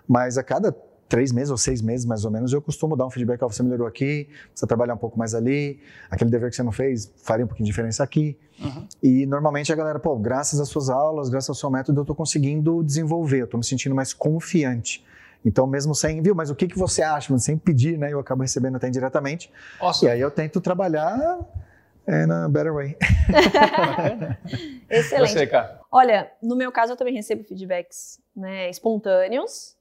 Mas 0.07 0.37
a 0.37 0.43
cada 0.43 0.77
três 1.11 1.33
meses 1.33 1.51
ou 1.51 1.59
seis 1.59 1.83
meses, 1.83 2.07
mais 2.07 2.25
ou 2.25 2.31
menos, 2.31 2.53
eu 2.53 2.63
costumo 2.63 2.97
dar 2.97 3.05
um 3.05 3.11
feedback. 3.11 3.43
Ó, 3.43 3.49
você 3.49 3.65
melhorou 3.65 3.87
aqui, 3.87 4.29
você 4.55 4.65
trabalhar 4.65 4.95
um 4.95 4.99
pouco 4.99 5.19
mais 5.19 5.35
ali, 5.35 5.81
aquele 6.09 6.31
dever 6.31 6.49
que 6.49 6.57
você 6.57 6.63
não 6.63 6.71
fez, 6.71 7.13
faria 7.17 7.45
um 7.45 7.49
pouquinho 7.49 7.67
de 7.67 7.73
diferença 7.73 8.05
aqui. 8.05 8.39
Uhum. 8.61 8.87
E 9.03 9.27
normalmente 9.27 9.73
a 9.73 9.77
galera, 9.77 9.99
pô, 9.99 10.17
graças 10.17 10.61
às 10.61 10.69
suas 10.69 10.89
aulas, 10.89 11.29
graças 11.29 11.49
ao 11.49 11.57
seu 11.57 11.69
método, 11.69 11.99
eu 11.99 12.03
estou 12.03 12.15
conseguindo 12.15 12.85
desenvolver, 12.85 13.41
eu 13.41 13.45
estou 13.45 13.59
me 13.59 13.67
sentindo 13.67 13.95
mais 13.95 14.15
confiante. 14.15 15.05
Então, 15.45 15.67
mesmo 15.67 15.95
sem, 15.97 16.23
viu, 16.23 16.35
mas 16.35 16.49
o 16.49 16.55
que, 16.55 16.69
que 16.69 16.79
você 16.79 17.03
acha? 17.03 17.33
Mas 17.33 17.43
sem 17.43 17.59
pedir, 17.59 17.99
né? 17.99 18.13
Eu 18.13 18.21
acabo 18.21 18.43
recebendo 18.43 18.77
até 18.77 18.87
indiretamente. 18.87 19.51
Nossa, 19.81 20.05
E 20.05 20.09
aí 20.09 20.21
eu 20.21 20.31
tento 20.31 20.61
trabalhar 20.61 21.41
é, 22.07 22.25
na 22.25 22.49
Better 22.49 22.73
Way. 22.73 22.97
Excelente. 24.89 25.33
você, 25.33 25.47
cara. 25.47 25.81
Olha, 25.91 26.31
no 26.41 26.55
meu 26.55 26.71
caso, 26.71 26.93
eu 26.93 26.97
também 26.97 27.15
recebo 27.15 27.43
feedbacks 27.43 28.21
né, 28.37 28.71
espontâneos, 28.71 29.77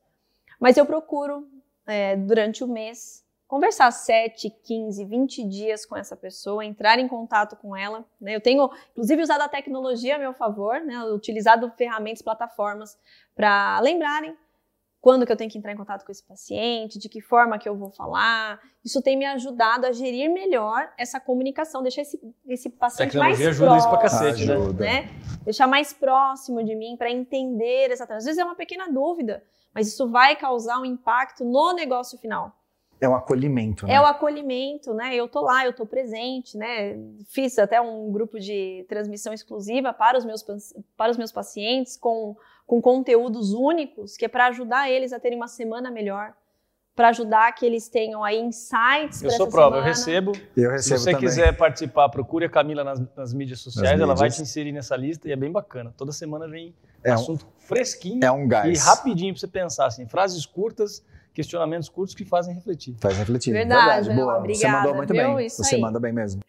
mas 0.59 0.77
eu 0.77 0.85
procuro, 0.85 1.47
é, 1.87 2.15
durante 2.15 2.63
o 2.63 2.67
mês, 2.67 3.23
conversar 3.47 3.89
7, 3.91 4.49
15, 4.63 5.05
20 5.05 5.43
dias 5.43 5.85
com 5.85 5.97
essa 5.97 6.15
pessoa, 6.15 6.63
entrar 6.63 6.99
em 6.99 7.07
contato 7.07 7.55
com 7.55 7.75
ela. 7.75 8.05
né? 8.21 8.35
Eu 8.35 8.41
tenho, 8.41 8.69
inclusive, 8.91 9.23
usado 9.23 9.41
a 9.41 9.49
tecnologia 9.49 10.17
a 10.17 10.19
meu 10.19 10.33
favor, 10.33 10.79
né, 10.81 11.03
utilizado 11.05 11.71
ferramentas, 11.71 12.21
plataformas 12.21 12.97
para 13.35 13.79
lembrarem 13.79 14.35
quando 15.01 15.25
que 15.25 15.31
eu 15.31 15.37
tenho 15.37 15.49
que 15.49 15.57
entrar 15.57 15.71
em 15.71 15.77
contato 15.77 16.05
com 16.05 16.11
esse 16.11 16.23
paciente, 16.23 16.99
de 16.99 17.07
que 17.07 17.21
forma 17.21 17.57
que 17.57 17.67
eu 17.67 17.75
vou 17.75 17.89
falar. 17.89 18.59
Isso 18.83 19.01
tem 19.01 19.17
me 19.17 19.25
ajudado 19.25 19.85
a 19.85 19.91
gerir 19.91 20.29
melhor 20.29 20.91
essa 20.97 21.19
comunicação, 21.19 21.81
deixar 21.81 22.01
esse, 22.01 22.19
esse 22.47 22.69
paciente 22.69 23.17
mais 23.17 23.37
Tecnologia 23.37 23.49
ajuda 23.49 23.77
isso 23.77 23.89
pra 23.89 23.97
próximo 23.97 24.21
cacete, 24.21 24.45
né? 24.45 24.53
Ajuda. 24.53 24.83
né? 24.83 25.09
Deixar 25.45 25.67
mais 25.67 25.93
próximo 25.93 26.63
de 26.63 26.75
mim 26.75 26.95
para 26.97 27.09
entender 27.09 27.89
exatamente. 27.89 28.19
Às 28.19 28.25
vezes 28.25 28.39
é 28.39 28.43
uma 28.43 28.55
pequena 28.55 28.89
dúvida, 28.91 29.41
mas 29.73 29.87
isso 29.87 30.09
vai 30.09 30.35
causar 30.35 30.79
um 30.79 30.85
impacto 30.85 31.43
no 31.43 31.73
negócio 31.73 32.17
final. 32.17 32.55
É 33.01 33.07
um 33.07 33.15
acolhimento, 33.15 33.87
né? 33.87 33.93
É 33.93 34.01
o 34.01 34.05
acolhimento, 34.05 34.93
né? 34.93 35.15
Eu 35.15 35.27
tô 35.29 35.41
lá, 35.41 35.65
eu 35.65 35.71
tô 35.71 35.85
presente, 35.85 36.57
né? 36.57 36.97
Fiz 37.29 37.57
até 37.57 37.79
um 37.79 38.11
grupo 38.11 38.37
de 38.37 38.85
transmissão 38.89 39.33
exclusiva 39.33 39.93
para 39.93 40.17
os 40.17 40.25
meus, 40.25 40.43
para 40.97 41.11
os 41.11 41.17
meus 41.17 41.31
pacientes 41.31 41.95
com, 41.95 42.35
com 42.67 42.81
conteúdos 42.81 43.53
únicos, 43.53 44.17
que 44.17 44.25
é 44.25 44.27
para 44.27 44.47
ajudar 44.47 44.89
eles 44.89 45.13
a 45.13 45.19
terem 45.19 45.37
uma 45.37 45.47
semana 45.47 45.89
melhor, 45.89 46.33
para 46.99 47.07
ajudar 47.11 47.49
que 47.53 47.65
eles 47.65 47.87
tenham 47.87 48.21
aí 48.25 48.37
insights 48.41 49.21
Eu 49.23 49.31
sou 49.31 49.47
prova, 49.47 49.77
eu 49.77 49.81
recebo. 49.81 50.33
Eu 50.53 50.71
Se 50.71 50.75
recebo 50.75 50.99
você 50.99 51.11
também. 51.13 51.29
quiser 51.29 51.55
participar, 51.55 52.09
procure 52.09 52.43
a 52.45 52.49
Camila 52.49 52.83
nas, 52.83 53.01
nas 53.15 53.33
mídias 53.33 53.61
sociais, 53.61 53.91
Nas 53.91 54.01
ela 54.01 54.13
vai 54.13 54.23
mídias. 54.27 54.35
te 54.35 54.41
inserir 54.41 54.73
nessa 54.73 54.97
lista 54.97 55.25
e 55.29 55.31
é 55.31 55.35
bem 55.37 55.49
bacana. 55.49 55.93
Toda 55.95 56.11
semana 56.11 56.45
vem 56.45 56.75
É 57.01 57.11
um- 57.11 57.13
assunto 57.13 57.47
fresquinho 57.57 58.19
É 58.21 58.29
um 58.29 58.43
e 58.43 58.47
gás. 58.47 58.83
rapidinho 58.85 59.33
para 59.33 59.39
você 59.39 59.47
pensar, 59.47 59.85
assim, 59.85 60.05
frases 60.09 60.45
curtas, 60.45 61.01
questionamentos 61.33 61.87
curtos 61.87 62.13
que 62.13 62.25
fazem 62.25 62.53
refletir. 62.53 62.97
Faz 62.99 63.17
refletir. 63.17 63.53
Verdade, 63.53 64.09
boa. 64.09 64.33
Ana, 64.33 64.33
Você 64.33 64.39
obrigada, 64.39 64.77
mandou 64.79 64.95
muito 64.95 65.13
viu? 65.13 65.35
bem. 65.37 65.45
Isso 65.45 65.63
Você 65.63 65.75
aí. 65.75 65.81
manda 65.81 66.01
bem 66.01 66.11
mesmo. 66.11 66.41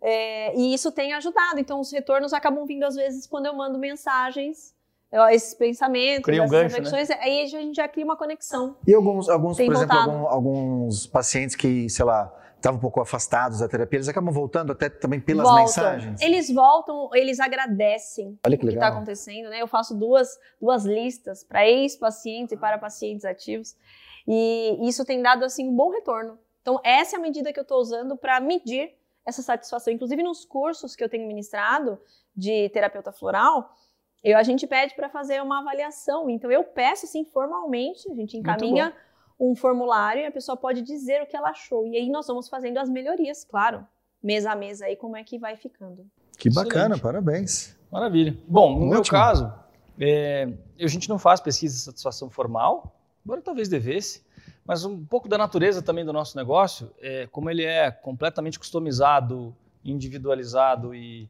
É, 0.00 0.56
e 0.58 0.72
isso 0.72 0.90
tem 0.90 1.12
ajudado. 1.12 1.60
Então, 1.60 1.78
os 1.78 1.92
retornos 1.92 2.32
acabam 2.32 2.64
vindo 2.64 2.84
às 2.84 2.94
vezes 2.94 3.26
quando 3.26 3.44
eu 3.44 3.54
mando 3.54 3.78
mensagens, 3.78 4.74
esses 5.30 5.54
pensamentos, 5.54 6.24
Cria 6.24 6.40
um 6.42 6.44
essas 6.44 6.56
gancho, 6.62 6.76
reflexões. 6.76 7.10
Aí 7.10 7.42
a 7.42 7.46
gente 7.46 7.74
já 7.76 7.88
cria 7.88 8.04
uma 8.04 8.16
conexão. 8.16 8.76
E 8.86 8.94
alguns, 8.94 9.28
alguns 9.28 9.56
por 9.56 9.64
Tem 9.64 9.70
exemplo, 9.72 9.88
voltado. 9.96 10.10
algum- 10.10 10.26
alguns 10.28 11.06
pacientes 11.06 11.56
que, 11.56 11.88
sei 11.90 12.04
lá, 12.04 12.32
estavam 12.56 12.78
um 12.78 12.80
pouco 12.80 13.00
afastados 13.00 13.60
da 13.60 13.68
terapia, 13.68 13.96
eles 13.96 14.08
acabam 14.08 14.32
voltando 14.32 14.70
até 14.72 14.88
também 14.88 15.18
pelas 15.18 15.44
voltam. 15.46 15.64
mensagens. 15.64 16.20
Eles 16.20 16.50
voltam, 16.52 17.08
eles 17.14 17.40
agradecem 17.40 18.38
Olha 18.46 18.56
que 18.56 18.64
o 18.64 18.68
que 18.68 18.74
está 18.74 18.88
acontecendo, 18.88 19.48
né? 19.48 19.60
Eu 19.62 19.66
faço 19.66 19.94
duas, 19.94 20.28
duas 20.60 20.84
listas 20.84 21.42
para 21.42 21.66
ex-pacientes 21.66 22.52
e 22.52 22.56
para 22.56 22.76
pacientes 22.78 23.24
ativos. 23.24 23.74
E 24.28 24.78
isso 24.86 25.04
tem 25.04 25.22
dado 25.22 25.44
assim 25.44 25.68
um 25.68 25.74
bom 25.74 25.90
retorno. 25.90 26.38
Então, 26.60 26.78
essa 26.84 27.16
é 27.16 27.18
a 27.18 27.22
medida 27.22 27.52
que 27.52 27.58
eu 27.58 27.62
estou 27.62 27.78
usando 27.80 28.16
para 28.16 28.38
medir 28.38 28.90
essa 29.26 29.40
satisfação. 29.42 29.92
Inclusive, 29.92 30.22
nos 30.22 30.44
cursos 30.44 30.94
que 30.94 31.02
eu 31.02 31.08
tenho 31.08 31.26
ministrado 31.26 31.98
de 32.36 32.68
terapeuta 32.68 33.10
floral, 33.10 33.74
eu, 34.22 34.36
a 34.36 34.42
gente 34.42 34.66
pede 34.66 34.94
para 34.94 35.08
fazer 35.08 35.42
uma 35.42 35.60
avaliação. 35.60 36.28
Então, 36.28 36.50
eu 36.50 36.62
peço 36.64 37.06
assim 37.06 37.24
formalmente, 37.24 38.10
a 38.10 38.14
gente 38.14 38.36
encaminha 38.36 38.94
um 39.38 39.54
formulário 39.54 40.22
e 40.22 40.26
a 40.26 40.30
pessoa 40.30 40.56
pode 40.56 40.82
dizer 40.82 41.22
o 41.22 41.26
que 41.26 41.36
ela 41.36 41.50
achou. 41.50 41.86
E 41.86 41.96
aí 41.96 42.10
nós 42.10 42.26
vamos 42.26 42.48
fazendo 42.48 42.78
as 42.78 42.90
melhorias, 42.90 43.42
claro, 43.42 43.86
mês 44.22 44.44
a 44.44 44.54
mês 44.54 44.82
aí, 44.82 44.94
como 44.96 45.16
é 45.16 45.24
que 45.24 45.38
vai 45.38 45.56
ficando. 45.56 46.06
Que 46.36 46.50
bacana, 46.50 46.94
Excelente. 46.94 47.02
parabéns. 47.02 47.76
Maravilha. 47.90 48.36
Bom, 48.46 48.78
no 48.78 48.86
meu 48.86 49.00
Ótimo. 49.00 49.18
caso, 49.18 49.52
é, 49.98 50.48
a 50.78 50.86
gente 50.86 51.08
não 51.08 51.18
faz 51.18 51.40
pesquisa 51.40 51.74
de 51.74 51.82
satisfação 51.82 52.28
formal, 52.28 52.94
embora 53.24 53.40
talvez 53.40 53.68
devesse, 53.68 54.22
mas 54.64 54.84
um 54.84 55.04
pouco 55.04 55.28
da 55.28 55.38
natureza 55.38 55.82
também 55.82 56.04
do 56.04 56.12
nosso 56.12 56.36
negócio, 56.36 56.90
é, 57.00 57.26
como 57.26 57.50
ele 57.50 57.64
é 57.64 57.90
completamente 57.90 58.58
customizado, 58.58 59.56
individualizado 59.84 60.94
e, 60.94 61.28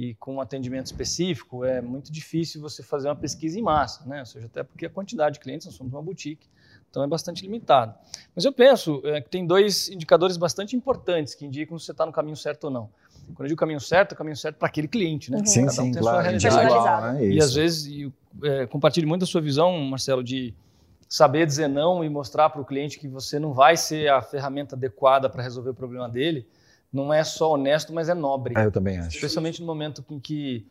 e 0.00 0.14
com 0.14 0.36
um 0.36 0.40
atendimento 0.40 0.86
específico, 0.86 1.62
é 1.62 1.82
muito 1.82 2.10
difícil 2.10 2.58
você 2.58 2.82
fazer 2.82 3.08
uma 3.08 3.16
pesquisa 3.16 3.58
em 3.58 3.62
massa, 3.62 4.02
né? 4.06 4.20
Ou 4.20 4.26
seja, 4.26 4.46
até 4.46 4.62
porque 4.62 4.86
a 4.86 4.88
quantidade 4.88 5.34
de 5.34 5.40
clientes, 5.40 5.66
nós 5.66 5.74
somos 5.74 5.92
uma 5.92 6.00
boutique, 6.00 6.48
então 6.88 7.04
é 7.04 7.06
bastante 7.06 7.42
limitado. 7.42 7.94
Mas 8.34 8.46
eu 8.46 8.52
penso 8.52 9.02
é, 9.04 9.20
que 9.20 9.28
tem 9.28 9.46
dois 9.46 9.90
indicadores 9.90 10.38
bastante 10.38 10.74
importantes 10.74 11.34
que 11.34 11.44
indicam 11.44 11.78
se 11.78 11.84
você 11.84 11.92
está 11.92 12.06
no 12.06 12.12
caminho 12.12 12.34
certo 12.34 12.64
ou 12.64 12.70
não. 12.70 12.88
Quando 13.34 13.42
eu 13.42 13.48
digo 13.48 13.60
caminho 13.60 13.78
certo, 13.78 14.12
é 14.12 14.14
o 14.14 14.16
caminho 14.16 14.36
certo 14.36 14.56
para 14.56 14.68
aquele 14.68 14.88
cliente, 14.88 15.30
né? 15.30 15.36
Uhum. 15.36 15.44
Sim, 15.44 15.66
Cada 15.66 15.82
um 15.82 15.84
sim, 15.84 15.92
tem 15.92 16.00
a 16.00 16.02
sua 16.02 16.12
claro. 16.12 16.22
realidade. 16.22 16.56
Personalizado. 16.56 17.12
né? 17.18 17.26
E 17.26 17.38
às 17.38 17.54
vezes 17.54 17.86
e, 17.86 18.12
é, 18.42 18.66
compartilho 18.66 19.06
muito 19.06 19.24
a 19.24 19.26
sua 19.26 19.42
visão, 19.42 19.78
Marcelo, 19.80 20.24
de 20.24 20.54
saber 21.06 21.44
dizer 21.44 21.68
não 21.68 22.02
e 22.02 22.08
mostrar 22.08 22.48
para 22.48 22.62
o 22.62 22.64
cliente 22.64 22.98
que 22.98 23.06
você 23.06 23.38
não 23.38 23.52
vai 23.52 23.76
ser 23.76 24.08
a 24.08 24.22
ferramenta 24.22 24.74
adequada 24.74 25.28
para 25.28 25.42
resolver 25.42 25.70
o 25.70 25.74
problema 25.74 26.08
dele. 26.08 26.46
Não 26.92 27.12
é 27.12 27.22
só 27.22 27.52
honesto, 27.52 27.92
mas 27.92 28.08
é 28.08 28.14
nobre. 28.14 28.54
Ah, 28.56 28.64
eu 28.64 28.72
também 28.72 28.98
acho. 28.98 29.14
Especialmente 29.14 29.60
no 29.60 29.66
momento 29.66 30.04
em 30.10 30.18
que 30.18 30.66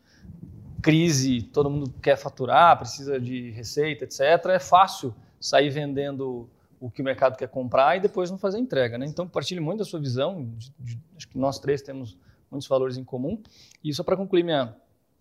crise, 0.82 1.42
todo 1.42 1.68
mundo 1.70 1.92
quer 2.02 2.16
faturar, 2.16 2.78
precisa 2.78 3.20
de 3.20 3.50
receita, 3.50 4.04
etc. 4.04 4.20
É 4.50 4.58
fácil 4.58 5.14
sair 5.38 5.70
vendendo 5.70 6.48
o 6.80 6.90
que 6.90 7.02
o 7.02 7.04
mercado 7.04 7.36
quer 7.36 7.48
comprar 7.48 7.96
e 7.96 8.00
depois 8.00 8.30
não 8.30 8.38
fazer 8.38 8.58
entrega. 8.58 8.96
Né? 8.96 9.06
Então, 9.06 9.28
partilho 9.28 9.62
muito 9.62 9.80
da 9.80 9.84
sua 9.84 10.00
visão. 10.00 10.46
de- 10.56 10.72
de- 10.78 10.98
acho 11.16 11.28
que 11.28 11.38
nós 11.38 11.58
três 11.58 11.82
temos 11.82 12.16
muitos 12.50 12.66
valores 12.68 12.96
em 12.96 13.04
comum. 13.04 13.40
E 13.84 13.92
só 13.92 14.02
para 14.02 14.16
concluir 14.16 14.42
minha, 14.42 14.74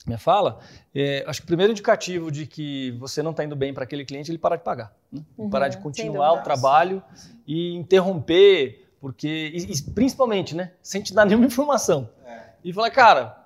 minha 0.07 0.17
fala, 0.17 0.59
é, 0.95 1.23
acho 1.27 1.41
que 1.41 1.45
o 1.45 1.47
primeiro 1.47 1.71
indicativo 1.71 2.31
de 2.31 2.45
que 2.47 2.91
você 2.91 3.21
não 3.21 3.31
está 3.31 3.43
indo 3.43 3.55
bem 3.55 3.73
para 3.73 3.83
aquele 3.83 4.05
cliente 4.05 4.29
é 4.29 4.31
ele 4.31 4.37
parar 4.39 4.55
de 4.55 4.63
pagar. 4.63 4.95
Né? 5.11 5.21
Uhum, 5.37 5.49
parar 5.49 5.67
de 5.67 5.77
continuar 5.79 6.31
o 6.33 6.43
trabalho 6.43 7.03
e 7.45 7.73
interromper, 7.75 8.88
porque 8.99 9.27
e- 9.53 9.71
e 9.73 9.81
principalmente, 9.91 10.55
né, 10.55 10.71
sem 10.81 11.01
te 11.01 11.13
dar 11.13 11.25
nenhuma 11.25 11.45
informação. 11.45 12.09
E 12.63 12.73
falar, 12.73 12.91
cara, 12.91 13.45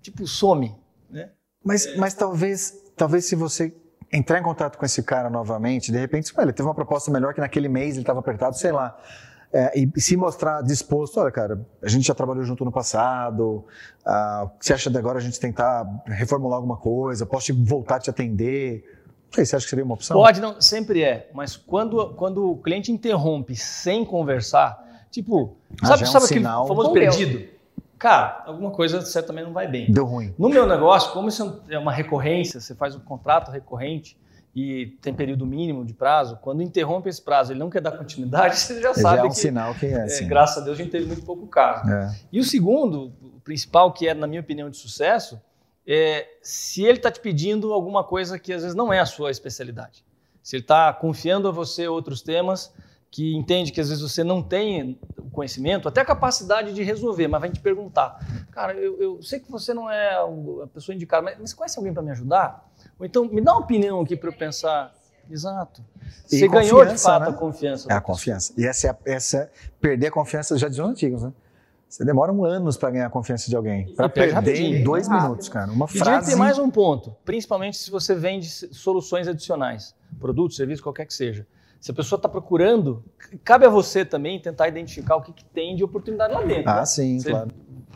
tipo, 0.00 0.26
some. 0.26 0.74
Né? 1.10 1.30
Mas, 1.62 1.94
mas 1.96 2.14
talvez, 2.14 2.74
talvez 2.96 3.26
se 3.26 3.34
você 3.36 3.74
entrar 4.12 4.38
em 4.38 4.42
contato 4.42 4.78
com 4.78 4.86
esse 4.86 5.02
cara 5.02 5.28
novamente, 5.28 5.92
de 5.92 5.98
repente, 5.98 6.32
ele 6.38 6.52
teve 6.52 6.66
uma 6.66 6.74
proposta 6.74 7.10
melhor 7.10 7.34
que 7.34 7.40
naquele 7.40 7.68
mês 7.68 7.92
ele 7.94 8.00
estava 8.02 8.20
apertado, 8.20 8.56
sei 8.56 8.72
lá. 8.72 8.96
É, 9.52 9.78
e, 9.78 9.90
e 9.96 10.00
se 10.00 10.16
mostrar 10.16 10.62
disposto, 10.62 11.18
olha, 11.20 11.30
cara, 11.30 11.64
a 11.82 11.88
gente 11.88 12.06
já 12.06 12.14
trabalhou 12.14 12.42
junto 12.44 12.64
no 12.64 12.72
passado, 12.72 13.64
ah, 14.04 14.42
o 14.46 14.58
que 14.58 14.66
você 14.66 14.72
acha 14.74 14.90
de 14.90 14.98
agora 14.98 15.18
a 15.18 15.20
gente 15.20 15.38
tentar 15.38 15.86
reformular 16.06 16.56
alguma 16.56 16.76
coisa, 16.76 17.24
posso 17.26 17.46
te 17.46 17.52
voltar 17.52 17.96
a 17.96 18.00
te 18.00 18.10
atender? 18.10 18.84
Não 19.26 19.34
sei, 19.34 19.44
você 19.44 19.56
acha 19.56 19.64
que 19.66 19.70
seria 19.70 19.84
uma 19.84 19.94
opção? 19.94 20.16
Pode, 20.16 20.40
não, 20.40 20.60
sempre 20.60 21.02
é. 21.02 21.30
Mas 21.34 21.56
quando, 21.56 22.14
quando 22.14 22.50
o 22.50 22.56
cliente 22.58 22.90
interrompe 22.92 23.54
sem 23.54 24.04
conversar, 24.04 24.85
tipo, 25.10 25.56
Ah, 25.82 25.86
sabe, 25.86 26.00
já 26.00 26.06
é 26.06 26.08
um 26.08 26.12
sabe 26.12 26.24
aquele 26.26 26.40
sinal. 26.40 26.66
famoso 26.66 26.88
Rompeu. 26.88 27.02
perdido? 27.02 27.48
Cara, 27.98 28.42
alguma 28.46 28.70
coisa 28.70 29.00
certamente 29.02 29.44
não 29.46 29.52
vai 29.52 29.66
bem. 29.66 29.90
Deu 29.90 30.04
ruim. 30.04 30.34
No 30.38 30.48
meu 30.50 30.66
negócio, 30.66 31.12
como 31.12 31.28
isso 31.28 31.62
é 31.68 31.78
uma 31.78 31.92
recorrência, 31.92 32.60
você 32.60 32.74
faz 32.74 32.94
um 32.94 33.00
contrato 33.00 33.50
recorrente 33.50 34.18
e 34.54 34.96
tem 35.02 35.12
período 35.14 35.44
mínimo 35.46 35.84
de 35.84 35.92
prazo, 35.94 36.38
quando 36.42 36.62
interrompe 36.62 37.08
esse 37.08 37.20
prazo 37.22 37.52
ele 37.52 37.58
não 37.58 37.68
quer 37.70 37.80
dar 37.80 37.92
continuidade, 37.92 38.56
você 38.60 38.80
já 38.80 38.92
Já 38.92 38.94
sabe 39.02 39.18
é 39.20 39.24
um 39.24 39.28
que, 39.28 39.36
sinal 39.36 39.74
que 39.74 39.86
é 39.86 40.06
é, 40.06 40.20
graças 40.24 40.58
a 40.58 40.60
Deus, 40.64 40.78
a 40.78 40.82
gente 40.82 40.90
teve 40.92 41.06
muito 41.06 41.22
pouco 41.24 41.46
caso. 41.46 41.90
É. 41.90 42.14
E 42.32 42.38
o 42.38 42.44
segundo, 42.44 43.12
o 43.22 43.40
principal, 43.40 43.92
que 43.92 44.06
é, 44.08 44.12
na 44.14 44.26
minha 44.26 44.40
opinião, 44.40 44.68
de 44.70 44.76
sucesso, 44.76 45.40
é 45.86 46.26
se 46.42 46.84
ele 46.84 46.98
está 46.98 47.10
te 47.10 47.20
pedindo 47.20 47.72
alguma 47.72 48.02
coisa 48.04 48.38
que 48.38 48.52
às 48.52 48.62
vezes 48.62 48.74
não 48.76 48.92
é 48.92 48.98
a 48.98 49.06
sua 49.06 49.30
especialidade. 49.30 50.04
Se 50.42 50.56
ele 50.56 50.62
está 50.64 50.92
confiando 50.92 51.48
a 51.48 51.50
você 51.50 51.86
outros 51.88 52.20
temas 52.22 52.72
que 53.10 53.34
entende 53.34 53.72
que 53.72 53.80
às 53.80 53.88
vezes 53.88 54.02
você 54.02 54.22
não 54.22 54.42
tem 54.42 54.98
o 55.18 55.30
conhecimento, 55.30 55.88
até 55.88 56.00
a 56.00 56.04
capacidade 56.04 56.72
de 56.74 56.82
resolver, 56.82 57.28
mas 57.28 57.40
vai 57.40 57.50
te 57.50 57.60
perguntar, 57.60 58.18
cara, 58.52 58.74
eu, 58.74 59.00
eu 59.00 59.22
sei 59.22 59.38
que 59.40 59.50
você 59.50 59.72
não 59.72 59.90
é 59.90 60.14
a 60.14 60.66
pessoa 60.66 60.94
indicada, 60.94 61.22
mas, 61.22 61.50
você 61.50 61.56
conhece 61.56 61.78
alguém 61.78 61.92
para 61.94 62.02
me 62.02 62.10
ajudar? 62.10 62.68
Ou 62.98 63.06
então 63.06 63.24
me 63.26 63.40
dá 63.40 63.52
uma 63.52 63.60
opinião 63.60 64.00
aqui 64.00 64.16
para 64.16 64.28
eu 64.28 64.32
pensar. 64.32 64.94
Exato. 65.30 65.82
E 66.30 66.38
Você 66.38 66.46
ganhou 66.48 66.84
de 66.84 66.96
fato 66.98 67.22
né? 67.22 67.28
a 67.30 67.32
confiança. 67.32 67.92
É 67.92 67.94
a 67.96 68.00
confiança. 68.00 68.52
E 68.56 68.64
essa, 68.66 68.86
é 68.86 68.90
a- 68.90 68.96
essa 69.06 69.50
perder 69.80 70.06
a 70.08 70.10
confiança 70.12 70.56
já 70.56 70.68
diziam 70.68 70.86
os 70.86 70.92
antigos, 70.92 71.22
né? 71.22 71.32
Você 71.88 72.04
demora 72.04 72.32
um 72.32 72.44
anos 72.44 72.76
para 72.76 72.90
ganhar 72.90 73.06
a 73.06 73.10
confiança 73.10 73.48
de 73.48 73.56
alguém. 73.56 73.92
Para 73.94 74.08
perde 74.08 74.34
perder 74.34 74.56
em 74.60 74.82
dois 74.84 75.06
Rápido. 75.08 75.22
minutos, 75.24 75.48
cara. 75.48 75.70
Uma 75.70 75.86
E 75.86 75.88
diria 75.88 76.02
que 76.04 76.10
frase. 76.10 76.26
tem 76.30 76.36
mais 76.36 76.58
um 76.58 76.68
ponto, 76.70 77.14
principalmente 77.24 77.76
se 77.76 77.90
você 77.90 78.14
vende 78.14 78.48
soluções 78.48 79.26
adicionais, 79.28 79.94
produto, 80.20 80.54
serviço, 80.54 80.82
qualquer 80.82 81.06
que 81.06 81.14
seja. 81.14 81.46
Se 81.86 81.92
a 81.92 81.94
pessoa 81.94 82.16
está 82.16 82.28
procurando, 82.28 83.04
cabe 83.44 83.64
a 83.64 83.68
você 83.68 84.04
também 84.04 84.40
tentar 84.40 84.66
identificar 84.66 85.14
o 85.14 85.22
que, 85.22 85.32
que 85.32 85.44
tem 85.44 85.76
de 85.76 85.84
oportunidade 85.84 86.34
lá 86.34 86.42
dentro. 86.42 86.68
Ah, 86.68 86.80
né? 86.80 86.84
sim, 86.84 87.20
Você- 87.20 87.30
claro. 87.30 87.48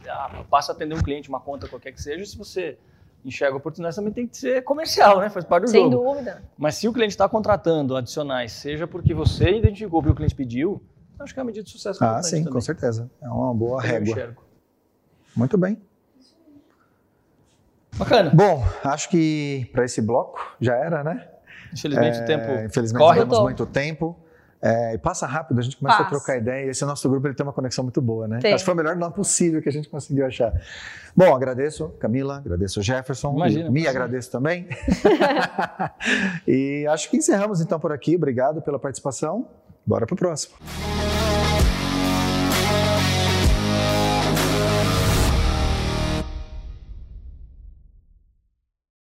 Ah, 0.09 0.45
passa 0.49 0.71
a 0.71 0.75
atender 0.77 0.95
um 0.95 1.03
cliente, 1.03 1.29
uma 1.29 1.41
conta 1.41 1.67
qualquer 1.67 1.91
que 1.91 2.01
seja, 2.01 2.25
se 2.25 2.39
você 2.39 2.79
enxerga 3.25 3.57
oportunidade, 3.57 3.97
também 3.97 4.13
tem 4.13 4.29
que 4.29 4.37
ser 4.37 4.63
comercial, 4.63 5.19
né? 5.19 5.29
Faz 5.29 5.45
parte 5.45 5.65
do 5.65 5.71
Sem 5.71 5.91
jogo. 5.91 6.05
dúvida. 6.05 6.41
Mas 6.57 6.77
se 6.77 6.87
o 6.87 6.93
cliente 6.93 7.11
está 7.15 7.29
contratando 7.29 7.97
adicionais, 7.97 8.53
seja 8.53 8.87
porque 8.87 9.13
você 9.13 9.57
identificou 9.59 9.99
o 9.99 10.03
que 10.05 10.11
o 10.11 10.15
cliente 10.15 10.37
pediu, 10.37 10.81
acho 11.19 11.35
que 11.35 11.41
é 11.41 11.43
uma 11.43 11.47
medida 11.49 11.65
de 11.65 11.71
sucesso 11.73 11.99
Ah, 12.05 12.23
sim, 12.23 12.45
também. 12.45 12.53
com 12.53 12.61
certeza. 12.61 13.11
É 13.21 13.29
uma 13.29 13.53
boa 13.53 13.83
eu 13.85 13.89
régua. 13.89 14.09
enxergo. 14.13 14.45
Muito 15.35 15.59
bem. 15.59 15.83
Bacana. 17.97 18.31
Bom, 18.31 18.65
acho 18.85 19.09
que 19.09 19.69
para 19.73 19.85
esse 19.85 20.01
bloco 20.01 20.39
já 20.61 20.77
era, 20.77 21.03
né? 21.03 21.29
Infelizmente 21.73 22.19
É, 22.19 22.23
o 22.23 22.27
tempo 22.27 22.53
Infelizmente 22.65 23.03
corre. 23.03 23.21
temos 23.21 23.41
muito 23.41 23.67
tempo. 23.67 24.17
É, 24.63 24.93
e 24.93 24.99
passa 24.99 25.27
rápido, 25.27 25.59
a 25.59 25.63
gente 25.63 25.79
começa 25.79 25.97
a 25.97 26.05
Passa. 26.05 26.17
trocar 26.17 26.37
ideia. 26.37 26.69
Esse 26.71 26.85
nosso 26.85 27.09
grupo 27.09 27.27
ele 27.27 27.35
tem 27.35 27.45
uma 27.47 27.53
conexão 27.53 27.83
muito 27.83 28.03
boa, 28.03 28.29
né? 28.29 28.41
Tem. 28.41 28.53
Acho 28.53 28.63
que 28.63 28.67
foi 28.67 28.75
o 28.75 28.77
melhor 28.77 28.95
nome 28.95 29.15
possível 29.15 29.63
que 29.63 29.69
a 29.71 29.73
gente 29.73 29.89
conseguiu 29.89 30.27
achar. 30.27 30.53
Bom, 31.17 31.35
agradeço 31.35 31.89
Camila, 31.99 32.37
agradeço 32.37 32.83
Jefferson, 32.83 33.35
Imagina, 33.35 33.71
me 33.71 33.89
agradeço 33.89 34.31
também. 34.31 34.69
e 36.47 36.87
acho 36.89 37.09
que 37.11 37.17
encerramos 37.17 37.63
então 37.63 37.81
por 37.81 37.91
aqui. 37.91 38.17
Obrigado 38.17 38.61
pela 38.61 38.79
participação. 38.79 39.49
Bora 39.87 40.07
pro 40.07 40.15
próximo. 40.15 40.57